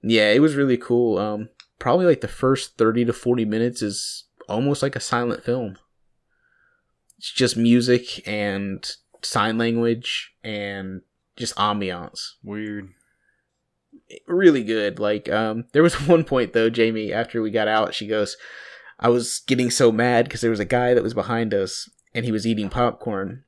[0.01, 1.17] Yeah, it was really cool.
[1.17, 5.77] Um, probably like the first thirty to forty minutes is almost like a silent film.
[7.17, 8.89] It's just music and
[9.21, 11.01] sign language and
[11.35, 12.31] just ambiance.
[12.43, 12.89] Weird.
[14.27, 14.99] Really good.
[14.99, 18.37] Like, um, there was one point though, Jamie, after we got out, she goes,
[18.99, 22.25] "I was getting so mad because there was a guy that was behind us and
[22.25, 23.43] he was eating popcorn."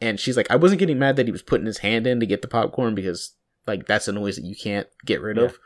[0.00, 2.26] And she's like, I wasn't getting mad that he was putting his hand in to
[2.26, 3.34] get the popcorn because,
[3.66, 5.58] like, that's a noise that you can't get rid of.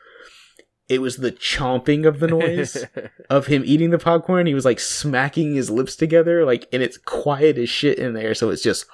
[0.89, 2.85] It was the chomping of the noise
[3.31, 4.47] of him eating the popcorn.
[4.47, 8.35] He was like smacking his lips together, like, and it's quiet as shit in there.
[8.35, 8.87] So it's just.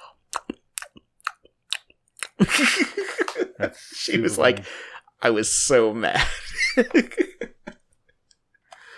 [3.93, 4.63] She was like.
[5.21, 6.25] I was so mad.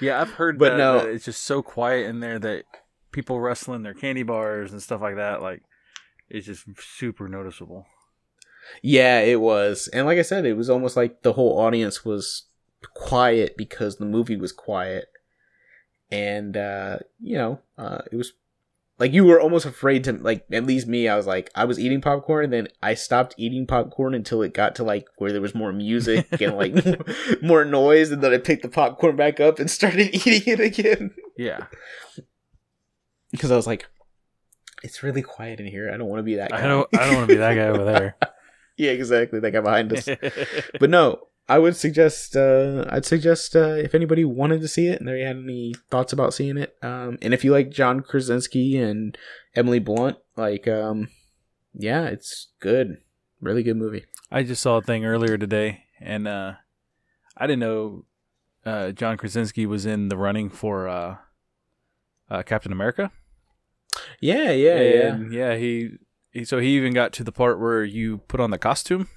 [0.02, 0.98] Yeah, I've heard But that, no.
[1.00, 2.66] that it's just so quiet in there that
[3.14, 5.62] people wrestling their candy bars and stuff like that, like
[6.30, 7.86] it's just super noticeable.
[8.82, 9.88] Yeah, it was.
[9.94, 12.48] And like I said, it was almost like the whole audience was
[12.94, 15.06] quiet because the movie was quiet.
[16.12, 18.34] And uh, you know, uh it was
[19.00, 21.80] like you were almost afraid to like at least me i was like i was
[21.80, 25.42] eating popcorn and then i stopped eating popcorn until it got to like where there
[25.42, 26.74] was more music and like
[27.42, 31.12] more noise and then i picked the popcorn back up and started eating it again
[31.38, 31.66] Yeah.
[33.32, 33.88] because i was like
[34.84, 36.88] it's really quiet in here i don't want to be that guy I don't.
[36.98, 38.16] I don't want to be that guy over there.
[38.78, 40.08] yeah exactly that guy behind us
[40.80, 45.00] but no i would suggest uh i'd suggest uh if anybody wanted to see it
[45.00, 48.78] and they had any thoughts about seeing it um and if you like john krasinski
[48.78, 49.18] and
[49.56, 51.08] emily blunt like um
[51.74, 52.98] yeah it's good.
[53.42, 54.06] Really good movie.
[54.32, 56.54] I just saw a thing earlier today, and uh,
[57.38, 58.06] I didn't know
[58.66, 61.18] uh, John Krasinski was in the running for uh,
[62.30, 63.12] uh, Captain America.
[64.22, 65.18] yeah yeah yeah.
[65.30, 65.98] yeah, he,
[66.32, 69.10] he so he even got to the part where you put on the costume,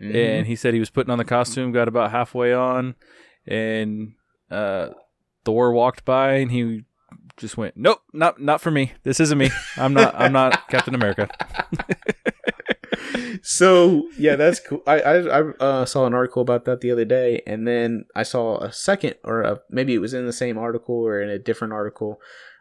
[0.00, 0.14] Mhm.
[0.14, 2.94] and he said he was putting on the costume, got about halfway on,
[3.46, 4.12] and
[4.50, 4.88] uh,
[5.44, 6.84] Thor walked by, and he
[7.36, 8.92] just went, "Nope, not not for me.
[9.04, 9.50] This isn't me.
[9.76, 10.14] I'm not.
[10.18, 11.28] I'm not Captain America."
[13.42, 17.04] so yeah that's cool i i, I uh, saw an article about that the other
[17.04, 20.58] day and then i saw a second or a, maybe it was in the same
[20.58, 22.20] article or in a different article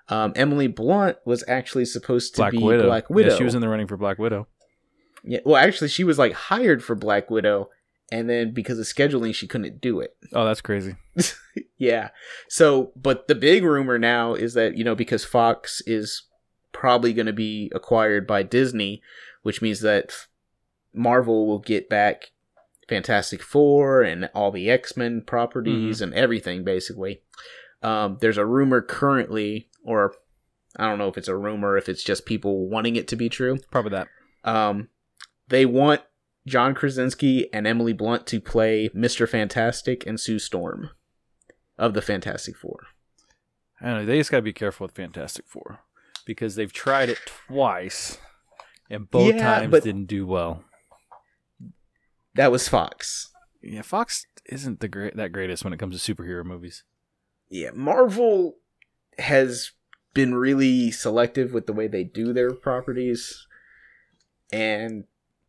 [0.10, 2.86] um, emily blunt was actually supposed to Black be Widow.
[2.86, 4.48] black widow Yeah, she was in the running for Black Widow.
[5.26, 7.70] Yeah, well, actually, she was like hired for Black Widow,
[8.12, 10.16] and then because of scheduling, she couldn't do it.
[10.34, 10.96] Oh, that's crazy.
[11.78, 12.10] Yeah.
[12.48, 16.24] So, but the big rumor now is that you know because Fox is
[16.72, 19.02] probably going to be acquired by Disney,
[19.44, 20.14] which means that
[20.94, 22.32] Marvel will get back
[22.88, 27.22] Fantastic Four and all the X Men properties and everything basically.
[27.82, 30.14] Um, there's a rumor currently, or
[30.78, 33.30] I don't know if it's a rumor, if it's just people wanting it to be
[33.30, 33.58] true.
[33.70, 34.08] Probably that.
[34.44, 34.90] Um,
[35.48, 36.02] they want
[36.48, 40.92] John Krasinski and Emily Blunt to play Mister Fantastic and Sue Storm
[41.78, 42.88] of the Fantastic Four.
[43.82, 44.06] I don't know.
[44.06, 45.80] They just got to be careful with Fantastic Four
[46.26, 48.18] because they've tried it twice,
[48.90, 50.64] and both Yeah, times didn't do well.
[52.36, 53.32] That was Fox.
[53.62, 56.84] Yeah, Fox isn't the great that greatest when it comes to superhero movies.
[57.50, 58.58] Yeah, Marvel
[59.18, 59.72] has
[60.14, 63.48] been really selective with the way they do their properties,
[64.52, 65.06] and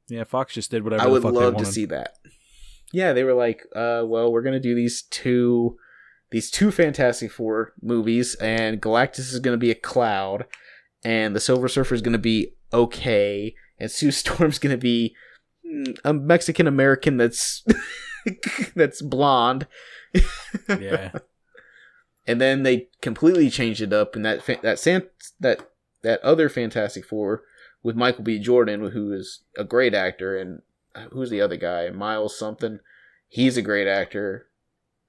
[0.08, 2.18] Yeah, Fox just did whatever I would love to see that.
[2.92, 5.76] Yeah, they were like, uh, well, we're gonna do these two,
[6.30, 10.46] these two Fantastic Four movies, and Galactus is gonna be a cloud,
[11.04, 15.16] and the Silver Surfer is gonna be okay, and Sue Storm's gonna be
[15.66, 17.64] mm, a Mexican American that's
[18.76, 19.66] that's blonde.
[20.68, 21.12] yeah,
[22.26, 25.08] and then they completely changed it up, and that fa- that san-
[25.40, 25.68] that
[26.02, 27.42] that other Fantastic Four
[27.86, 28.40] with Michael B.
[28.40, 30.62] Jordan, who is a great actor, and
[30.96, 32.80] uh, who's the other guy, Miles something.
[33.28, 34.48] He's a great actor.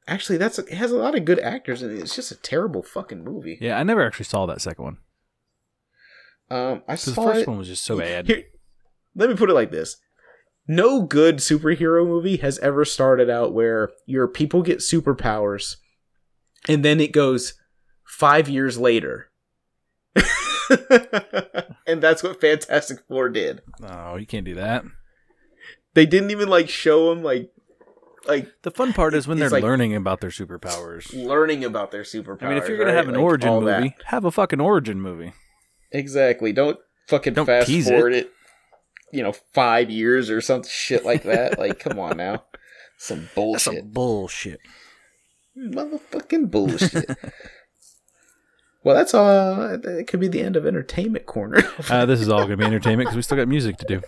[0.07, 3.23] Actually, that's it has a lot of good actors, and it's just a terrible fucking
[3.23, 3.57] movie.
[3.59, 3.79] yeah.
[3.79, 4.97] I never actually saw that second one
[6.51, 7.47] Um, I because the first it.
[7.47, 8.27] one was just so bad.
[8.27, 8.43] Here,
[9.15, 9.97] let me put it like this.
[10.67, 15.77] No good superhero movie has ever started out where your people get superpowers
[16.67, 17.55] and then it goes
[18.05, 19.31] five years later.
[21.87, 23.61] and that's what Fantastic Four did.
[23.83, 24.83] Oh, you can't do that.
[25.93, 27.51] They didn't even like show them like
[28.27, 31.13] like The fun part is when they're like- learning about their superpowers.
[31.13, 32.43] learning about their superpowers.
[32.43, 32.97] I mean, if you're gonna right?
[32.97, 33.65] have an Like, origin movie,
[33.97, 34.03] that.
[34.05, 35.33] have a fucking origin movie.
[35.91, 36.51] exactly.
[36.53, 36.77] Don't
[37.07, 38.31] fucking Don't fast forward it.
[39.13, 41.57] You know, five years or some shit like that.
[41.57, 42.43] like, come on now,
[42.97, 43.61] some That's bullshit.
[43.61, 44.59] some bullshit.
[45.57, 47.09] motherfucking bullshit.
[48.83, 49.79] well, that's all.
[49.83, 51.61] It could be the end of entertainment corner.
[51.89, 54.01] Uh, this is all gonna be entertainment because we still got music to do.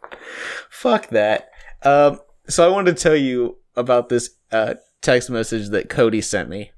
[0.70, 1.50] Fuck that.
[1.82, 6.48] Um, so I wanted to tell you about this uh, text message that Cody sent
[6.48, 6.72] me,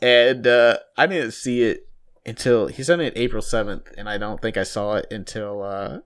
[0.00, 1.88] and uh, I didn't see it
[2.24, 5.98] until he sent it April seventh, and I don't think I saw it until uh,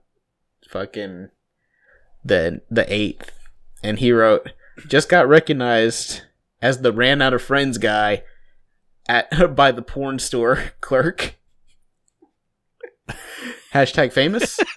[0.69, 1.29] fucking
[2.23, 3.31] the the eighth.
[3.83, 4.51] And he wrote,
[4.87, 6.21] "Just got recognized
[6.61, 8.23] as the ran out of friends guy
[9.07, 11.35] at by the porn store clerk."
[13.73, 14.59] Hashtag famous.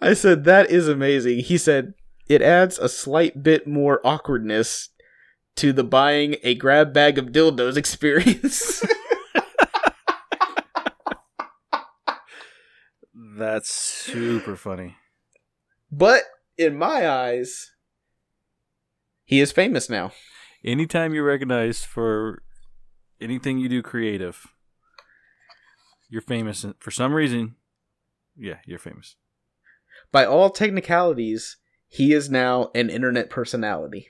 [0.00, 1.40] I said, that is amazing.
[1.40, 1.94] He said,
[2.28, 4.90] it adds a slight bit more awkwardness
[5.56, 8.84] to the buying a grab bag of dildos experience.
[13.36, 14.96] That's super funny.
[15.90, 16.22] but
[16.56, 17.70] in my eyes,
[19.28, 20.12] he is famous now.
[20.64, 22.42] Anytime you're recognized for
[23.20, 24.46] anything you do creative,
[26.08, 27.56] you're famous And for some reason.
[28.40, 29.16] Yeah, you're famous.
[30.10, 31.56] By all technicalities,
[31.88, 34.08] he is now an internet personality.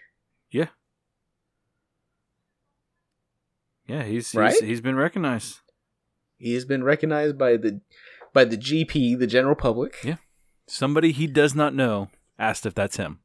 [3.88, 4.52] Yeah, he's Right?
[4.52, 5.60] he's, he's been recognized.
[6.36, 7.80] He has been recognized by the
[8.32, 9.96] by the GP, the general public.
[10.04, 10.16] Yeah.
[10.68, 13.20] Somebody he does not know asked if that's him.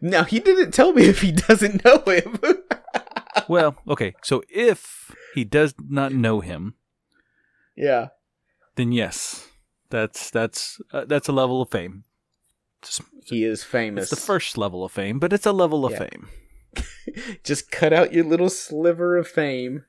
[0.00, 2.38] Now he didn't tell me if he doesn't know him.
[3.48, 6.74] Well, okay, so if he does not know him,
[7.76, 8.08] yeah.
[8.76, 9.48] then yes,
[9.90, 12.04] that's that's uh, that's a level of fame.
[12.80, 14.04] Just, He is famous.
[14.04, 16.06] it's the first level of fame, but it's a level of Yeah.
[16.06, 16.28] fame.
[17.44, 19.84] Just cut out your little sliver of fame.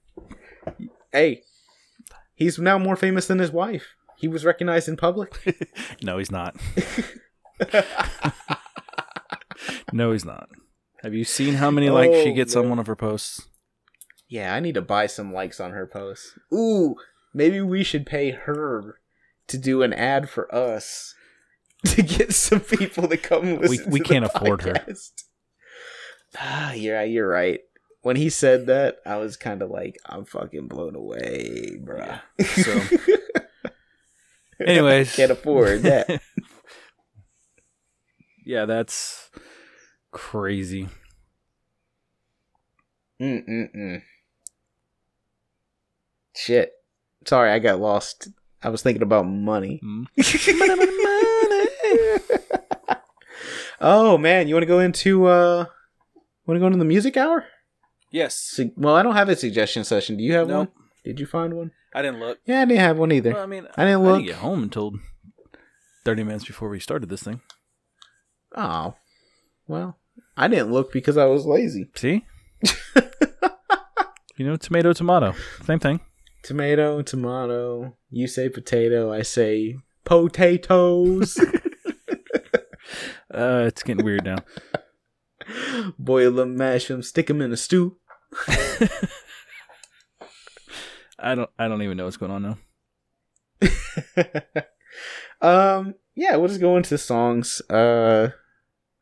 [1.14, 1.44] Hey,
[2.34, 3.94] he's now more famous than his wife.
[4.18, 5.38] He was recognized in public.
[6.02, 6.56] No, he's not.
[9.92, 10.50] No, he's not.
[11.04, 13.48] Have you seen how many likes she Oh, gets on one of her posts?
[14.28, 16.38] Yeah, I need to buy some likes on her posts.
[16.54, 16.96] Ooh,
[17.34, 19.00] maybe we should pay her
[19.48, 21.14] to do an ad for us
[21.86, 23.92] to get some people to come listen.
[23.92, 24.74] we to can't afford her.
[24.74, 25.12] podcast.
[26.40, 27.60] Ah, yeah, you're right.
[28.02, 32.20] When he said that, I was kind of like, I'm fucking blown away, bruh.
[32.42, 33.00] So,
[34.66, 36.22] anyways, can't afford that.
[38.46, 39.30] yeah, that's
[40.12, 40.88] crazy.
[43.22, 44.02] Mm-mm-mm.
[46.36, 46.72] Shit.
[47.26, 48.30] Sorry, I got lost.
[48.62, 49.80] I was thinking about money.
[49.84, 50.06] Mm.
[53.82, 55.66] oh man, you want to go into uh
[56.46, 57.46] want to go into the music hour?
[58.12, 58.60] Yes.
[58.78, 60.18] Well, I don't have a suggestion session.
[60.18, 60.70] Do you have Nope.
[60.74, 60.84] one?
[61.04, 61.72] Did you find one?
[61.94, 62.40] I didn't look.
[62.46, 63.34] Yeah, I didn't have one either.
[63.34, 64.18] Well, I mean, I didn't I look.
[64.20, 64.94] didn't get home until
[66.04, 67.42] 30 minutes before we started this thing.
[68.56, 68.96] Oh.
[69.68, 69.98] Well,
[70.38, 71.90] I didn't look because I was lazy.
[71.96, 72.26] See?
[74.38, 75.34] you know, tomato, tomato.
[75.66, 76.00] Same thing.
[76.44, 77.98] Tomato, tomato.
[78.10, 81.40] You say potato, I say potatoes.
[83.36, 84.38] Uh, it's getting weird now.
[86.00, 87.98] Boil them, mash them, stick them in a stew.
[91.20, 91.50] I don't.
[91.60, 92.58] I don't even know what's going on now.
[95.42, 97.62] um, yeah, we'll just go into the songs.
[97.70, 98.30] Uh,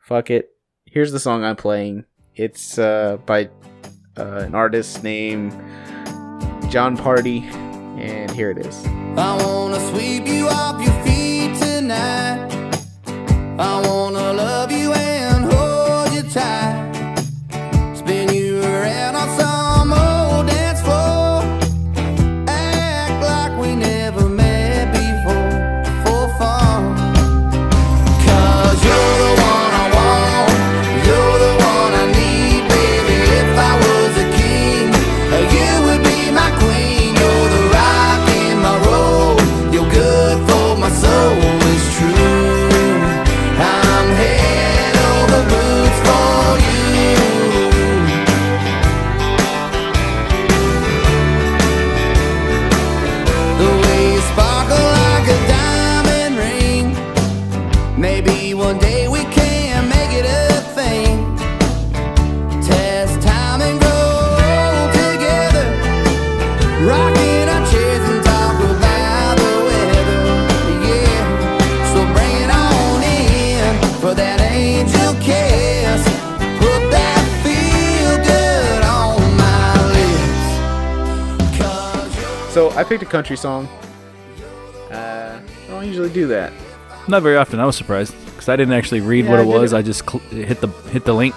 [0.04, 0.52] fuck it.
[0.86, 2.06] Here's the song I'm playing.
[2.36, 3.50] It's uh by
[4.18, 5.52] uh, an artist named
[6.70, 7.42] Jon Pardi,
[8.00, 8.86] and here it is.
[82.76, 83.68] I picked a country song.
[84.92, 86.52] Uh, I don't usually do that.
[87.08, 87.60] Not very often.
[87.60, 89.72] I was surprised because I didn't actually read Yeah, what I it was.
[89.72, 91.36] didn't- I just cl- hit the hit the link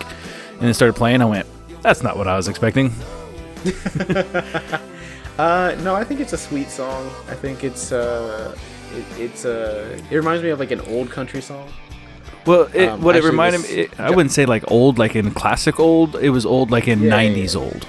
[0.60, 1.20] and it started playing.
[1.22, 1.46] I went,
[1.82, 2.92] "That's not what I was expecting."
[5.38, 7.10] Uh, no, I think it's a sweet song.
[7.28, 8.56] I think it's uh,
[8.94, 11.68] it, it's uh, it reminds me of like an old country song.
[12.46, 15.14] Well, it, Um, what it reminded this- me, it, I wouldn't say like old, like
[15.14, 16.16] in classic old.
[16.16, 17.60] It was old, like in Yeah, yeah, '90s yeah.
[17.60, 17.86] old.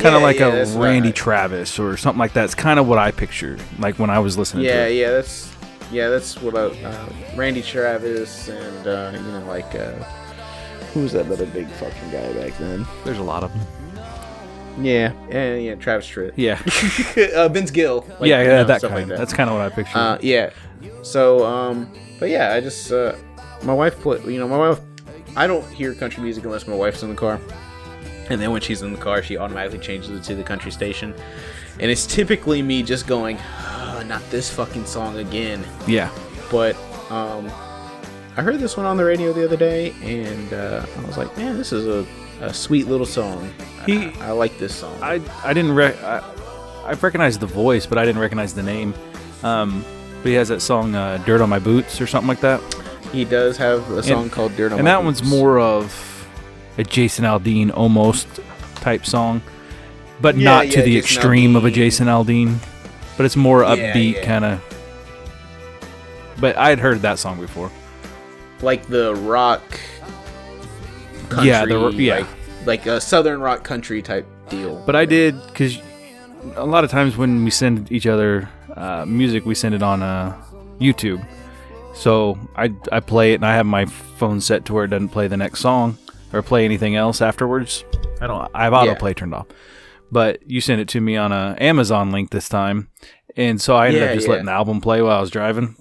[0.00, 1.14] Kind of Yeah, like yeah, a Randy right.
[1.16, 2.44] Travis or something like that.
[2.44, 4.94] It's kind of what I pictured, like when I was listening Yeah, to it.
[4.96, 5.52] yeah, that's
[5.92, 9.92] yeah, that's what I, uh, Randy Travis and uh, you know like uh,
[10.94, 12.86] who was that other big fucking guy back then?
[13.04, 14.84] There's a lot of them.
[14.84, 16.32] Yeah, and yeah, Travis Tritt.
[16.36, 16.58] Yeah,
[17.36, 18.06] uh, Vince Gill.
[18.18, 19.08] like, yeah, you yeah, know, that kind.
[19.10, 19.98] like That's kind of what I pictured.
[19.98, 20.50] Uh, yeah.
[21.02, 23.14] So, um, but yeah, I just, uh,
[23.64, 24.80] my wife play, you know, my wife,
[25.36, 27.40] I don't hear country music unless my wife's in the car.
[28.30, 31.12] And then when she's in the car, she automatically changes it to the country station.
[31.80, 35.64] And it's typically me just going, "Ah, not this fucking song again.
[35.86, 36.10] yeah,
[36.50, 36.76] But,
[37.10, 37.50] um,
[38.36, 41.36] I heard this one on the radio the other day, and uh, I was like,
[41.36, 42.06] man, this is a,
[42.40, 43.52] a sweet little song.
[43.84, 44.96] He- I, I like this song.
[45.02, 46.22] I I didn't rec- I,
[46.84, 48.94] I recognized the voice, but I didn't recognize the name.
[49.42, 49.84] Um,
[50.22, 52.60] but he has that song uh, "Dirt on My Boots" or something like that,
[53.12, 55.92] he does have a song called Dirt on and My that one's more of
[56.80, 58.26] a Jason Aldean almost
[58.76, 59.42] type song.
[60.20, 62.56] but Yeah, not to the Jason extreme of a Jason Aldean.
[63.16, 64.24] But it's more Yeah, upbeat yeah.
[64.24, 64.60] kind of.
[66.40, 67.70] But I had heard that song before.
[68.62, 69.62] like the rock.
[71.30, 72.14] Country, Yeah, the- yeah.
[72.18, 72.26] like,
[72.66, 74.82] like a southern rock country type deal.
[74.84, 75.78] But I did because
[76.56, 80.02] a lot of times when we send each other uh, music, we send it on
[80.02, 80.34] uh,
[80.80, 81.24] YouTube.
[81.94, 85.08] So I I play it and I have my phone set to where it doesn't
[85.10, 85.96] play the next song
[86.32, 87.84] or play anything else afterwards.
[88.20, 88.50] I don't.
[88.54, 88.94] I have Yeah.
[88.94, 89.46] autoplay turned off.
[90.12, 92.88] But you sent it to me on a Amazon link this time,
[93.36, 94.30] and so I ended Yeah, up just yeah.
[94.32, 95.76] letting the album play while I was driving,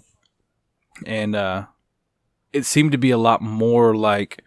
[1.05, 1.65] and uh,
[2.53, 4.43] it seemed to be a lot more like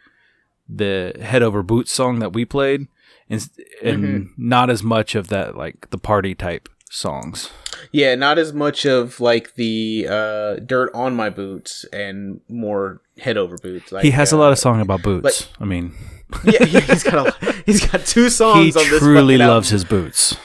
[0.68, 2.86] the head over boots song that we played
[3.28, 3.48] and,
[3.82, 4.48] and Mm-hmm.
[4.48, 7.50] not as much of that like the party type songs
[7.90, 13.36] Yeah, not as much of like the uh, dirt on my boots and more head
[13.36, 13.92] over boots.
[13.92, 15.92] Like, he has uh, a lot of song about boots like- i mean
[16.44, 19.84] yeah, yeah, he's got a, he's got two he songs on this truly loves his
[19.84, 20.36] boots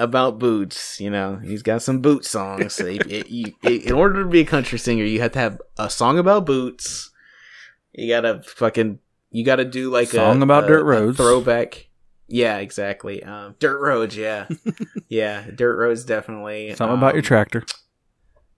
[0.00, 1.00] about boots.
[1.00, 2.78] You know, he's got some boot songs.
[2.80, 5.60] It- it- you- it- in order to be a country singer, you have to have
[5.76, 7.10] a song about boots.
[7.92, 8.98] You gotta fucking
[9.30, 11.16] you gotta do like Song a song about a- dirt roads.
[11.16, 11.87] throwback.
[12.28, 13.22] Yeah, exactly.
[13.24, 14.16] Um, dirt roads.
[14.16, 14.46] Yeah,
[15.08, 16.74] yeah, dirt roads definitely.
[16.74, 17.64] something about your Um, tractor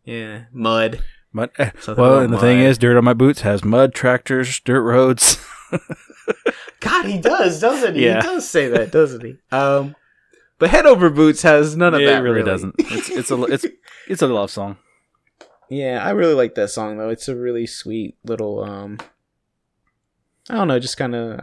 [0.04, 1.02] Yeah, mud.
[1.32, 4.58] but eh, Something well and the thing is dirt on my boots has mud tractors
[4.60, 5.38] dirt roads
[6.80, 8.06] God, he does, doesn't he?
[8.06, 8.16] Yeah.
[8.22, 9.36] He does say that, doesn't he?
[9.52, 9.94] Um,
[10.58, 12.22] but head over boots has none of it that.
[12.22, 13.66] really, doesn't it's it's a it's
[14.08, 14.76] it's a love song
[15.68, 17.10] Yeah, I really like that song though.
[17.10, 18.64] It's a really sweet little.
[18.64, 18.98] um
[20.48, 21.38] I don't know, just kind of.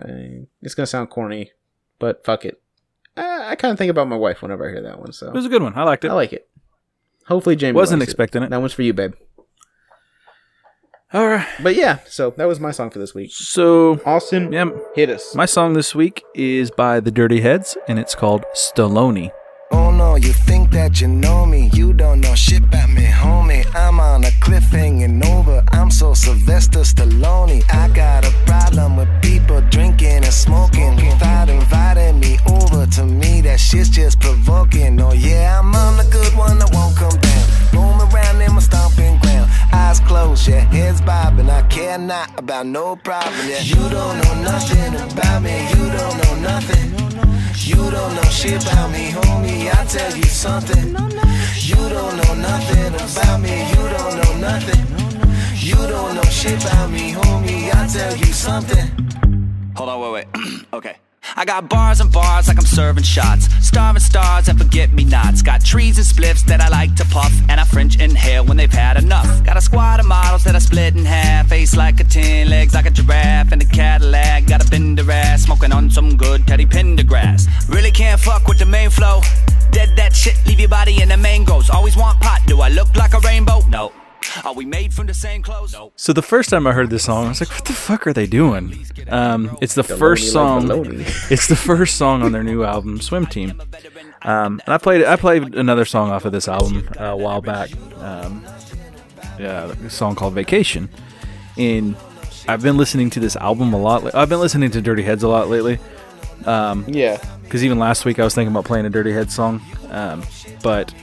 [0.61, 1.51] It's gonna sound corny,
[1.99, 2.61] but fuck it.
[3.15, 5.33] I, I kind of think about my wife whenever I hear that one, so it
[5.33, 6.47] was a good one i liked it I like it.
[7.27, 9.13] Hopefully, Jamie wasn't expecting it That one's for you, babe.
[11.13, 13.31] all right But yeah, so that was my song for this week.
[13.33, 15.33] so Austin, yeah hit us.
[15.35, 19.31] my song this week is by the dirty heads and it's called stallone
[19.97, 21.71] No, you think that you know me.
[21.73, 23.65] You don't know shit about me, homie.
[23.73, 25.63] I'm on a cliff hanging over.
[25.71, 27.63] I'm so Sylvester Stallone.
[27.73, 30.97] I got a problem with people drinking and smoking.
[30.97, 35.01] Without inviting me over to me, that shit's just provoking.
[35.01, 37.45] Oh yeah, I'm on the good one that won't come down.
[37.73, 39.49] Roam around in my stomping ground.
[39.73, 41.49] Eyes closed, yeah, heads bobbing.
[41.49, 43.61] I care not about no problem, yeah.
[43.61, 45.57] You don't know nothing about me.
[45.69, 47.06] You don't know nothing.
[47.65, 49.69] You don't know shit about me, homie.
[49.73, 50.89] I tell you something.
[51.55, 53.69] You don't know nothing about me.
[53.69, 54.83] You don't know nothing.
[55.55, 57.73] You don't know shit about me, homie.
[57.73, 58.87] I tell you something.
[59.75, 60.63] Hold on, wait, wait.
[60.73, 60.97] okay.
[61.35, 63.47] I got bars and bars like I'm serving shots.
[63.65, 65.41] Starving stars and forget me nots.
[65.41, 67.31] Got trees and spliffs that I like to puff.
[67.49, 69.43] And I French inhale when they've had enough.
[69.43, 71.49] Got a squad of models that I split in half.
[71.49, 73.51] Face like a tin, legs like a giraffe.
[73.51, 75.43] And a Cadillac, got a bender ass.
[75.43, 77.47] Smoking on some good Teddy Pendergrass.
[77.69, 79.21] Really can't fuck with the main flow.
[84.47, 85.73] Are we made from the same clothes?
[85.73, 85.91] No.
[85.97, 88.13] So the first time I heard this song, I was like, "What the fuck are
[88.13, 90.67] they doing?" Um, it's the Baloney first song.
[90.67, 91.01] baloney.
[91.31, 93.61] it's the first song on their new album, Swim Team.
[94.21, 97.41] Um, and I played I played another song off of this album uh, a while
[97.41, 97.69] back.
[97.99, 98.45] Um,
[99.37, 100.89] yeah, a song called Vacation.
[101.57, 101.97] And
[102.47, 104.05] I've been listening to this album a lot.
[104.05, 105.77] li- I've been listening to Dirty Heads a lot lately.
[106.45, 110.23] yeah, Because even last week I was thinking about playing a Dirty Head song, um,
[110.63, 110.93] but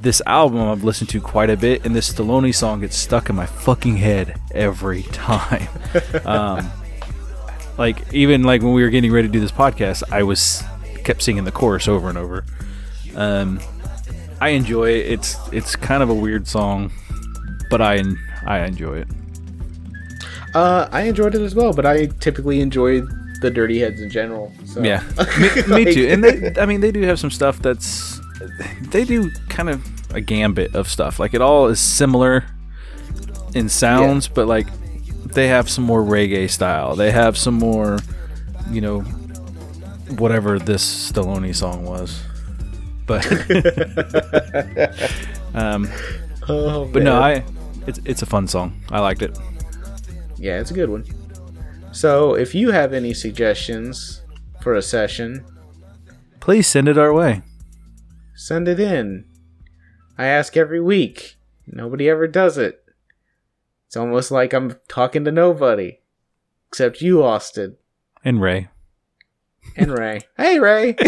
[0.00, 3.36] this album I've listened to quite a bit, and this Stallone song gets stuck in
[3.36, 5.68] my fucking head every time.
[6.24, 6.70] um,
[7.78, 10.62] like even like when we were getting ready to do this podcast, I was
[11.02, 12.44] kept singing the chorus over and over.
[13.16, 13.60] Um,
[14.40, 15.06] I enjoy it.
[15.06, 16.92] It's it's kind of a weird song,
[17.70, 18.02] but I
[18.46, 19.08] I enjoy it.
[20.54, 23.02] uh, I enjoyed it as well, but I typically enjoy
[23.40, 24.52] the Dirty Heads in general.
[24.64, 24.82] So.
[24.82, 25.02] Yeah,
[25.68, 26.08] me, me too.
[26.08, 28.20] And they, I mean, they do have some stuff that's
[28.90, 29.84] they do kind of
[30.14, 31.18] a gambit of stuff.
[31.18, 32.44] Like it all is similar
[33.54, 34.66] in sounds, but like
[35.24, 36.96] they have some more reggae style.
[36.96, 37.98] They have some more,
[38.70, 39.00] you know,
[40.18, 42.22] whatever this Stallone song was.
[43.06, 43.26] But
[45.54, 45.88] um,
[46.48, 47.20] Oh, but no.
[47.20, 47.44] I
[47.86, 48.80] it's it's a fun song.
[48.90, 49.38] I liked it.
[50.36, 51.04] Yeah, it's a good one.
[51.92, 54.22] So, if you have any suggestions
[54.60, 55.44] for a session,
[56.40, 57.40] Please send it our way.
[58.34, 59.26] Send it in.
[60.16, 61.36] I ask every week.
[61.66, 62.84] Nobody ever does it.
[63.86, 66.00] It's almost like I'm talking to nobody.
[66.68, 67.76] Except you, Austin.
[68.24, 68.68] And Ray.
[69.76, 70.22] And Ray.
[70.36, 70.96] hey, Ray!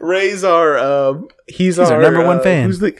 [0.00, 2.66] Ray's our, um, he's, He's our our, number one uh, fan.
[2.66, 2.98] Who's the,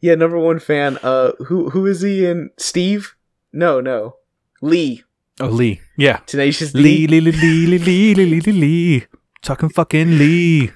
[0.00, 0.98] yeah, number one fan.
[1.02, 2.50] Uh, who, who is he in?
[2.56, 3.14] Steve?
[3.52, 4.16] No, no.
[4.60, 5.04] Lee.
[5.40, 5.80] Oh, Lee.
[5.96, 6.18] Yeah.
[6.26, 7.20] Tenacious Lee, D.
[7.20, 9.06] Lee, Lee, Lee, Lee, Lee, Lee, Lee, Lee, Lee.
[9.42, 10.72] Talking fucking Lee.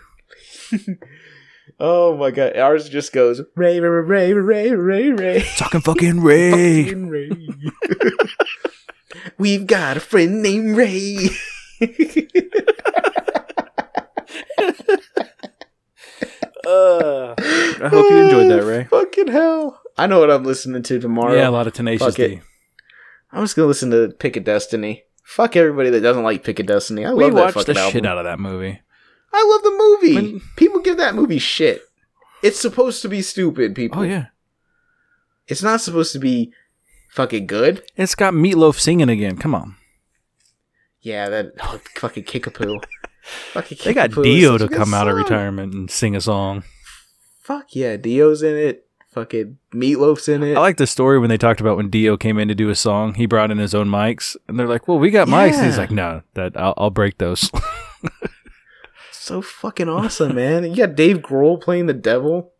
[1.80, 5.44] Oh my god, ours just goes Ray, Ray, Ray, Ray, Ray, Ray.
[5.56, 6.84] Talking fucking Ray.
[6.84, 7.30] Fucking Ray.
[9.36, 11.30] We've got a friend named Ray.
[16.64, 18.84] I hope you enjoyed that, Ray.
[18.84, 19.80] Fucking hell.
[19.98, 21.34] I know what I'm listening to tomorrow.
[21.34, 22.14] Yeah, a lot of tenacious.
[22.14, 22.40] D.
[23.32, 25.04] I'm just gonna listen to Pick a Destiny.
[25.24, 27.04] Fuck everybody that doesn't like Pick a Destiny.
[27.06, 27.92] I We love that fucking the album.
[27.92, 28.80] shit out of that movie.
[29.32, 30.14] I love the movie.
[30.14, 31.82] When- people give that movie shit.
[32.42, 34.00] It's supposed to be stupid, people.
[34.00, 34.26] Oh yeah,
[35.46, 36.52] It's not supposed to be
[37.10, 37.82] fucking good.
[37.96, 39.36] it's got Meatloaf singing again.
[39.38, 39.76] Come on,
[41.00, 42.80] Yeah, that oh, fucking kickapoo.
[43.52, 46.64] fucking they got Dio to come out of retirement and sing a song.
[47.40, 48.81] Fuck yeah, Dio's in it.
[49.12, 50.56] Fucking Meatloaf's in it.
[50.56, 52.74] I like the story when they talked about when Dio came in to do a
[52.74, 53.12] song.
[53.14, 55.76] He brought in his own mics, and they're like, "Well, we got mics." And he's
[55.76, 57.50] like, "No, that I'll, I'll break those."
[59.12, 60.64] so fucking awesome, man.
[60.64, 62.52] You got Dave Grohl playing the devil.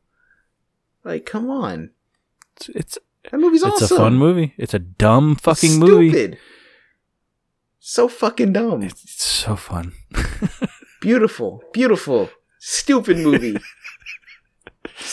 [1.05, 1.91] Like, come on.
[2.57, 2.99] it's it's,
[3.31, 3.97] That movie's it's awesome.
[3.97, 4.53] a fun movie.
[4.59, 6.11] It's a dumb It's fucking movie.
[6.11, 6.39] Stupid.
[7.81, 8.83] So fucking dumb.
[8.83, 9.95] It's so fun.
[11.01, 11.63] Beautiful.
[11.73, 12.29] Beautiful.
[12.61, 13.57] Stupid movie.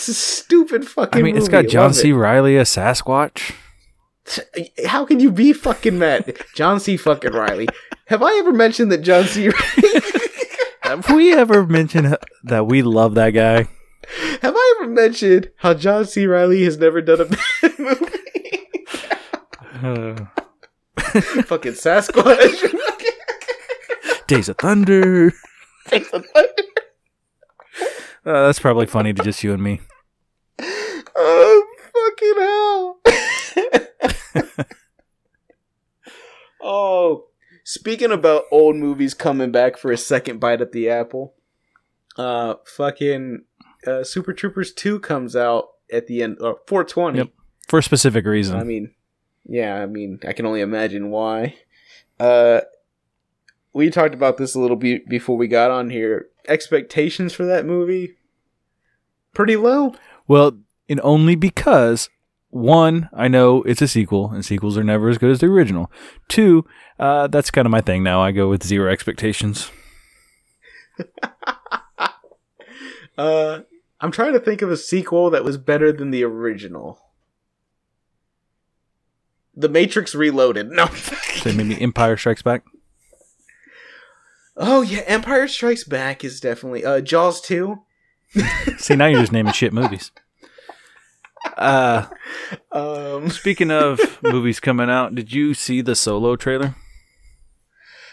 [0.00, 2.08] it's a stupid fucking I mean, it's got John C.
[2.08, 2.14] it.
[2.14, 3.52] Reilly as Sasquatch.
[4.86, 6.38] How can you be fucking mad?
[6.54, 6.96] John C.
[6.96, 7.68] fucking Reilly.
[8.06, 9.48] Have I ever mentioned that John C.
[9.48, 10.00] Reilly?
[10.80, 13.68] Have we ever mentioned that we love that guy?
[14.40, 16.26] Have I ever mentioned how John C.
[16.26, 17.24] Reilly has never done a
[17.62, 18.06] bad movie?
[19.82, 20.24] Uh,
[21.42, 22.74] fucking Sasquatch.
[24.26, 25.32] Days of Thunder.
[25.88, 26.48] Takes a thunder.
[28.24, 29.80] Uh, that's probably funny to just you and me.
[31.22, 31.66] Oh,
[33.04, 34.66] fucking hell.
[36.62, 37.26] oh,
[37.64, 41.34] speaking about old movies coming back for a second bite at the apple,
[42.16, 43.44] uh, fucking
[43.86, 47.18] uh, Super Troopers 2 comes out at the end, uh, 420.
[47.18, 47.28] Yep.
[47.68, 48.56] For a specific reason.
[48.56, 48.94] I mean,
[49.46, 51.56] yeah, I mean, I can only imagine why.
[52.18, 52.60] Uh,
[53.72, 56.28] we talked about this a little bit before we got on here.
[56.48, 58.16] Expectations for that movie
[59.32, 59.94] pretty low.
[60.28, 60.58] Well,
[60.88, 62.08] and only because
[62.50, 65.90] one, I know it's a sequel, and sequels are never as good as the original.
[66.28, 66.66] Two,
[66.98, 68.20] uh, that's kind of my thing now.
[68.20, 69.70] I go with zero expectations.
[73.18, 73.64] Uh,
[74.00, 77.02] I'm trying to think of a sequel that was better than the original.
[79.54, 80.70] The Matrix Reloaded.
[80.72, 80.86] No.
[80.86, 82.64] So maybe Empire Strikes Back.
[84.60, 87.80] Oh yeah, Empire Strikes Back is definitely uh Jaws 2.
[88.78, 90.12] See, now you're just naming shit movies.
[91.56, 92.06] Uh,
[92.70, 96.76] Um speaking of movies coming out, did you see the Solo trailer?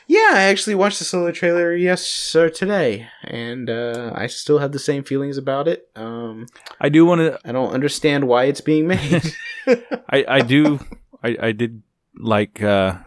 [0.10, 4.72] Yeah, I actually watched the solo trailer yes sir today, and uh, I still have
[4.72, 5.90] the same feelings about it.
[5.98, 6.46] Um,
[6.80, 7.38] I do want to.
[7.44, 9.22] I don't understand why it's being made.
[10.10, 10.80] I I do.
[11.22, 11.82] I I did
[12.18, 13.00] like uh,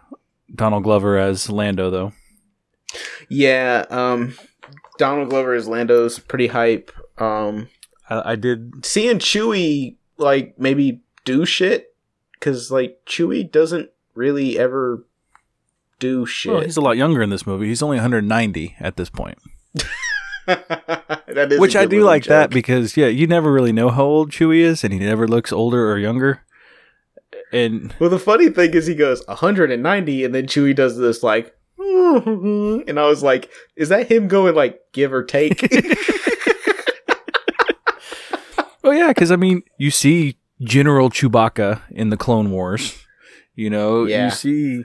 [0.54, 2.12] Donald Glover as Lando though.
[3.28, 4.34] Yeah, um,
[4.98, 6.90] Donald Glover as Lando's pretty hype.
[7.20, 7.68] Um,
[8.08, 8.84] I, I did.
[8.84, 11.94] seeing Chewie like maybe do shit
[12.32, 15.04] because like Chewie doesn't really ever
[15.98, 16.52] do shit.
[16.52, 17.68] Well, he's a lot younger in this movie.
[17.68, 19.38] He's only 190 at this point.
[20.46, 24.30] that is Which I do like that because yeah, you never really know how old
[24.32, 26.42] Chewie is, and he never looks older or younger.
[27.52, 31.56] And Well, the funny thing is, he goes 190, and then Chewie does this like,
[32.88, 35.62] and I was like, is that him going like give or take?
[38.84, 42.96] oh yeah, because I mean, you see General Chewbacca in the Clone Wars.
[43.54, 44.26] You know, Yeah.
[44.26, 44.84] you see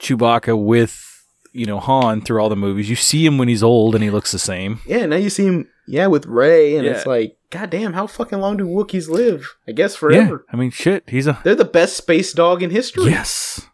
[0.00, 1.06] Chewbacca with
[1.52, 2.88] you know Han through all the movies.
[2.90, 4.80] You see him when he's old and he looks the same.
[4.86, 7.10] yeah, now you see him, yeah, with Rey, and it's Yeah.
[7.10, 9.56] like, goddamn, how fucking long do Wookiees live?
[9.66, 10.44] I guess Yeah, forever.
[10.52, 13.04] I mean, shit, he's a They're the best space dog in history.
[13.10, 13.66] yes.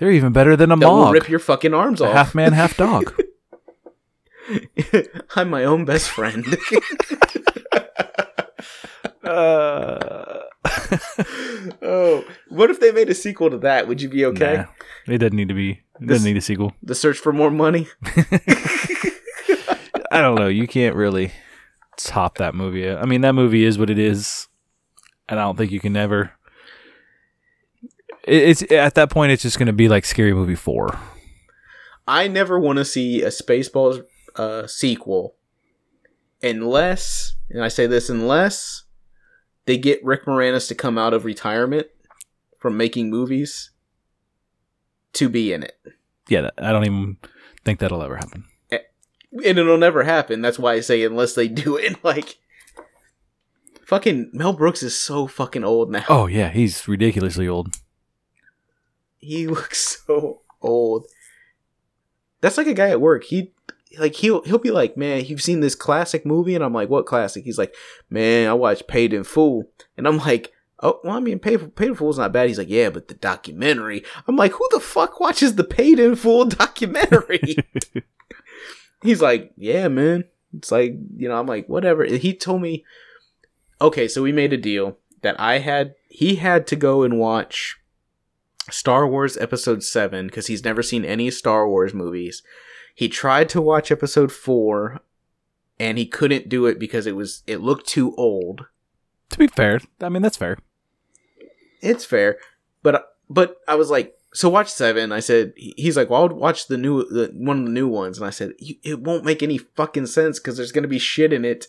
[0.00, 2.12] They're even better than a that will rip your fucking arms a off.
[2.14, 3.14] half man, half dog.
[5.36, 6.46] I'm my own best friend.
[9.22, 10.40] uh,
[11.82, 13.86] oh, what if they made a sequel to that?
[13.88, 14.64] Would you be okay?
[15.06, 15.82] Nah, it doesn't need to be.
[16.00, 16.72] It doesn't need a sequel.
[16.82, 17.86] The search for more money.
[20.10, 20.48] I don't know.
[20.48, 21.30] You can't really
[21.98, 22.90] top that movie.
[22.90, 24.48] I mean, that movie is what it is,
[25.28, 26.32] and I don't think you can ever.
[28.24, 29.32] It- It's at that point.
[29.32, 30.98] It's just going to be like Scary Movie Four.
[32.08, 34.02] I never want to see a Spaceballs
[34.36, 35.36] uh, sequel
[36.42, 38.84] unless, and I say this unless
[39.66, 41.86] they get Rick Moranis to come out of retirement
[42.58, 43.70] from making movies
[45.12, 45.78] to be in it.
[46.28, 47.16] Yeah, I don't even
[47.64, 48.44] think that'll ever happen.
[48.72, 50.40] and it'll never happen.
[50.42, 51.96] That's why I say unless they do it.
[52.04, 52.38] Like,
[53.86, 56.04] fucking Mel Brooks is so fucking old now.
[56.08, 57.74] Oh yeah, he's ridiculously old.
[59.20, 61.06] He looks so old.
[62.40, 63.24] That's like a guy at work.
[63.24, 63.52] He
[63.98, 67.06] like he'll he'll be like, man, you've seen this classic movie, and I'm like, what
[67.06, 67.44] classic?
[67.44, 67.74] He's like,
[68.08, 69.64] man, I watched Paid in Full,
[69.96, 70.52] and I'm like.
[70.82, 72.48] Oh well, I mean, Paid, in Full is not bad.
[72.48, 74.02] He's like, yeah, but the documentary.
[74.26, 77.56] I'm like, who the fuck watches the Paid in Full documentary?
[79.02, 80.24] He's like, yeah, man.
[80.56, 82.04] It's like, you know, I'm like, whatever.
[82.04, 82.84] He told me,
[83.80, 87.78] okay, so we made a deal that I had, he had to go and watch
[88.70, 92.42] Star Wars Episode 7 because he's never seen any Star Wars movies.
[92.94, 95.00] He tried to watch Episode 4
[95.78, 98.66] and he couldn't do it because it was, it looked too old.
[99.30, 100.58] To be fair, I mean that's fair.
[101.80, 102.38] It's fair,
[102.82, 105.12] but but I was like, so watch seven.
[105.12, 108.18] I said he's like, well, I'll watch the new the, one of the new ones,
[108.18, 111.44] and I said it won't make any fucking sense because there's gonna be shit in
[111.44, 111.66] it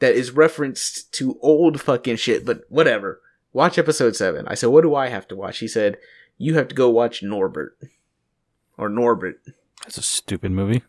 [0.00, 2.44] that is referenced to old fucking shit.
[2.44, 3.20] But whatever.
[3.56, 4.46] Watch episode seven.
[4.46, 5.60] I said, what do I have to watch?
[5.60, 5.96] He said,
[6.36, 7.68] you have to go watch Norbit
[8.76, 9.36] or Norbit.
[9.82, 10.82] That's a stupid movie.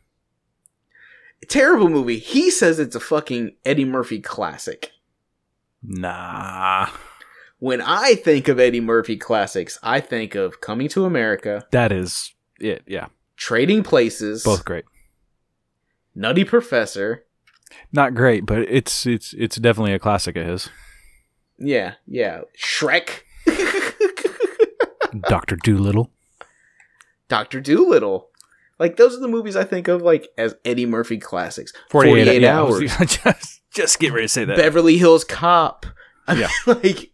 [1.48, 2.20] Terrible movie.
[2.20, 4.92] He says it's a fucking Eddie Murphy classic.
[5.82, 6.90] Nah,
[7.60, 12.34] When I think of Eddie Murphy classics, I think of Coming to America, that is
[12.60, 12.84] it.
[12.86, 13.08] Yeah,
[13.38, 14.84] Trading Places, both great.
[16.14, 17.24] Nutty Professor.
[17.94, 20.70] Not great, but it's it's it's definitely a classic of his.
[21.60, 22.42] Yeah, yeah.
[22.58, 23.22] Shrek.
[25.28, 26.12] Doctor Dolittle.
[27.30, 28.30] Doctor Dolittle.
[28.80, 31.74] Like those are the movies I think of like as Eddie Murphy classics.
[31.90, 32.96] 48, yeah, hours.
[33.08, 34.58] just just get ready to say that.
[34.58, 35.86] Beverly Hills Cop.
[36.28, 36.50] I mean, Yeah.
[36.84, 37.12] like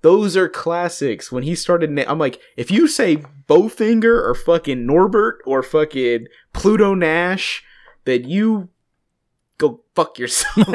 [0.00, 1.30] those are classics.
[1.30, 3.18] When he started, na- I'm like, if you say
[3.48, 7.62] Bowfinger or fucking Norbit or fucking Pluto Nash,
[8.04, 8.70] then you
[9.58, 10.66] go fuck yourself.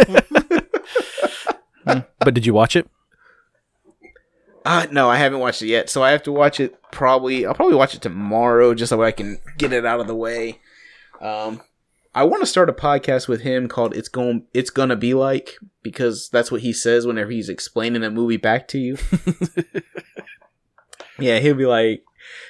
[1.86, 2.88] but did you watch it?
[4.68, 6.76] Uh, no, I haven't watched it yet, so I have to watch it.
[6.92, 10.16] Probably, I'll probably watch it tomorrow, just so I can get it out of the
[10.16, 10.60] way.
[11.22, 11.62] Um,
[12.14, 15.56] I want to start a podcast with him called "It's Going It's Gonna Be Like"
[15.84, 18.98] because that's what he says whenever he's explaining a movie back to you.
[21.18, 22.04] yeah, he'll be like,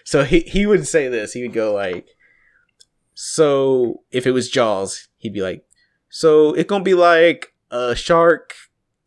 [0.04, 1.34] so he he would say this.
[1.34, 2.08] He would go like,
[3.14, 5.68] so if it was Jaws, he'd be like,
[6.10, 8.56] so it's gonna be like a shark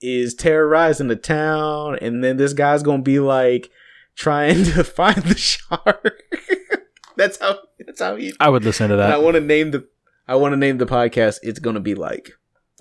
[0.00, 3.70] is terrorizing the town, and then this guy's gonna be like
[4.14, 6.22] trying to find the shark.
[7.16, 7.58] that's how.
[7.78, 8.32] That's how he.
[8.40, 9.86] I would listen to And I want to name the.
[10.28, 11.38] I want to name the podcast.
[11.42, 12.32] It's gonna be like.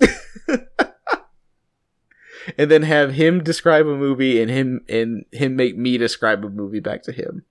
[2.56, 6.48] and then have him describe a movie, and him and him make me describe a
[6.48, 7.44] movie back to him,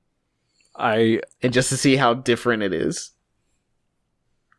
[0.75, 3.11] I and just to see how different it is.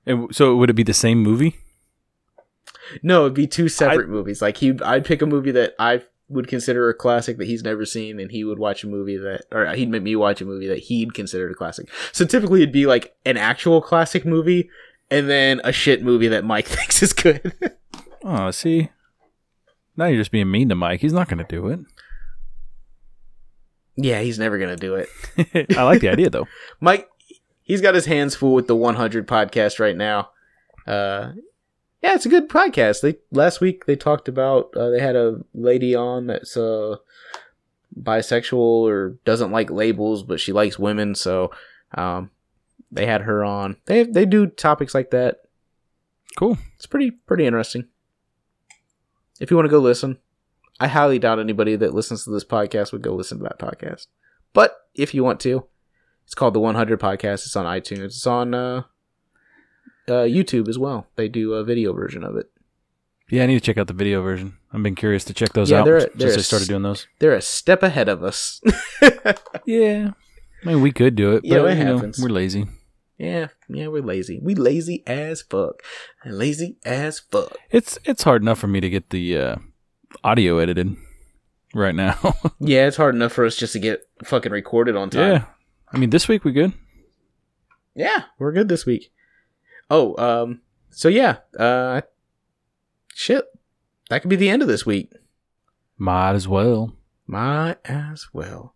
[0.07, 1.57] and so would it be the same movie?
[3.03, 4.41] No, it'd be two separate movies.
[4.43, 7.85] Like he, I'd pick a movie that I would consider a classic that he's never
[7.85, 10.69] seen, and he would watch a movie that, or he'd make me watch a movie
[10.69, 11.89] that he'd considered a classic.
[12.13, 14.71] So typically, it'd be like an actual classic movie,
[15.11, 17.53] and then a shit movie that Mike thinks is good.
[18.23, 18.91] Oh, see.
[19.97, 21.01] Now you're just being mean to Mike.
[21.01, 21.81] He's not going to do it.
[23.97, 25.09] yeah, he's never gonna do it.
[25.77, 26.47] I like the idea though.
[26.81, 27.09] Mike,
[27.65, 30.31] he's got his hands full with the 100 podcast right now.
[30.87, 31.33] Uh,
[32.03, 33.01] yeah, it's a good podcast.
[33.01, 36.97] They last week they talked about uh, they had a lady on that's uh
[37.99, 41.15] bisexual or doesn't like labels, but she likes women.
[41.15, 41.51] So
[41.95, 42.31] um,
[42.91, 43.77] they had her on.
[43.87, 45.43] They they do topics like that.
[46.39, 46.59] Cool.
[46.77, 47.89] It's pretty pretty interesting.
[49.41, 50.19] If you want to go listen,
[50.79, 54.07] I highly doubt anybody that listens to this podcast would go listen to that podcast.
[54.53, 55.67] But if you want to,
[56.25, 57.47] it's called the 100 Podcast.
[57.47, 58.05] It's on iTunes.
[58.07, 58.83] It's on uh,
[60.11, 61.07] uh, YouTube as well.
[61.17, 62.51] They do a video version of it.
[63.31, 64.57] Yeah, I need to check out the video version.
[64.73, 67.07] I've been curious to check those Yeah, out they're- since they're I started doing those.
[67.21, 68.61] They're a step ahead of us.
[69.67, 70.11] Yeah.
[70.63, 72.19] I mean, we could do it, Yeah, but it you know, happens.
[72.21, 72.67] we're lazy.
[73.19, 74.41] yeah, yeah, we're lazy.
[74.43, 75.83] We lazy as fuck.
[76.27, 77.57] Lazy as fuck.
[77.71, 79.57] It's it's hard enough for me to get the uh,
[80.25, 80.97] audio edited
[81.75, 82.19] right now.
[82.61, 85.33] Yeah, it's hard enough for us just to get fucking recorded on time.
[85.33, 85.45] yeah.
[85.93, 86.73] I mean, this week we good.
[87.95, 89.11] Yeah, we're good this week.
[89.91, 90.61] Oh, um,
[90.91, 92.01] so yeah, uh,
[93.15, 93.45] shit,
[94.09, 95.13] that could be the end of this week.
[95.99, 96.93] Might as well.
[97.27, 98.75] Might as well.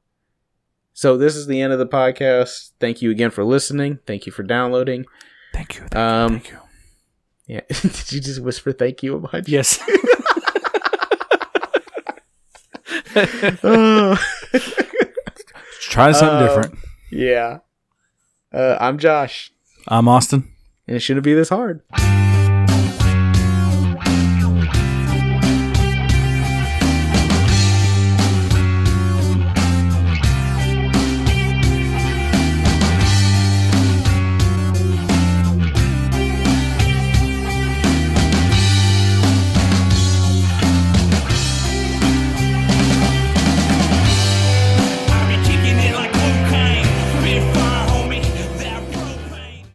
[0.93, 2.71] So this is the end of the podcast.
[2.81, 3.99] Thank you again for listening.
[4.07, 5.07] Thank you for downloading.
[5.53, 5.83] Thank you.
[5.83, 6.39] Thank Um, you.
[6.41, 6.59] Thank you.
[7.47, 9.49] Yeah, did you just whisper thank you a bunch?
[9.49, 9.79] Yes.
[13.63, 14.17] Oh,
[15.83, 16.79] Try something Uh, different.
[17.11, 17.59] yeah.
[18.53, 19.53] Uh, I'm Josh,
[19.89, 20.51] I'm Austin.
[20.87, 21.81] And it shouldn't be this hard.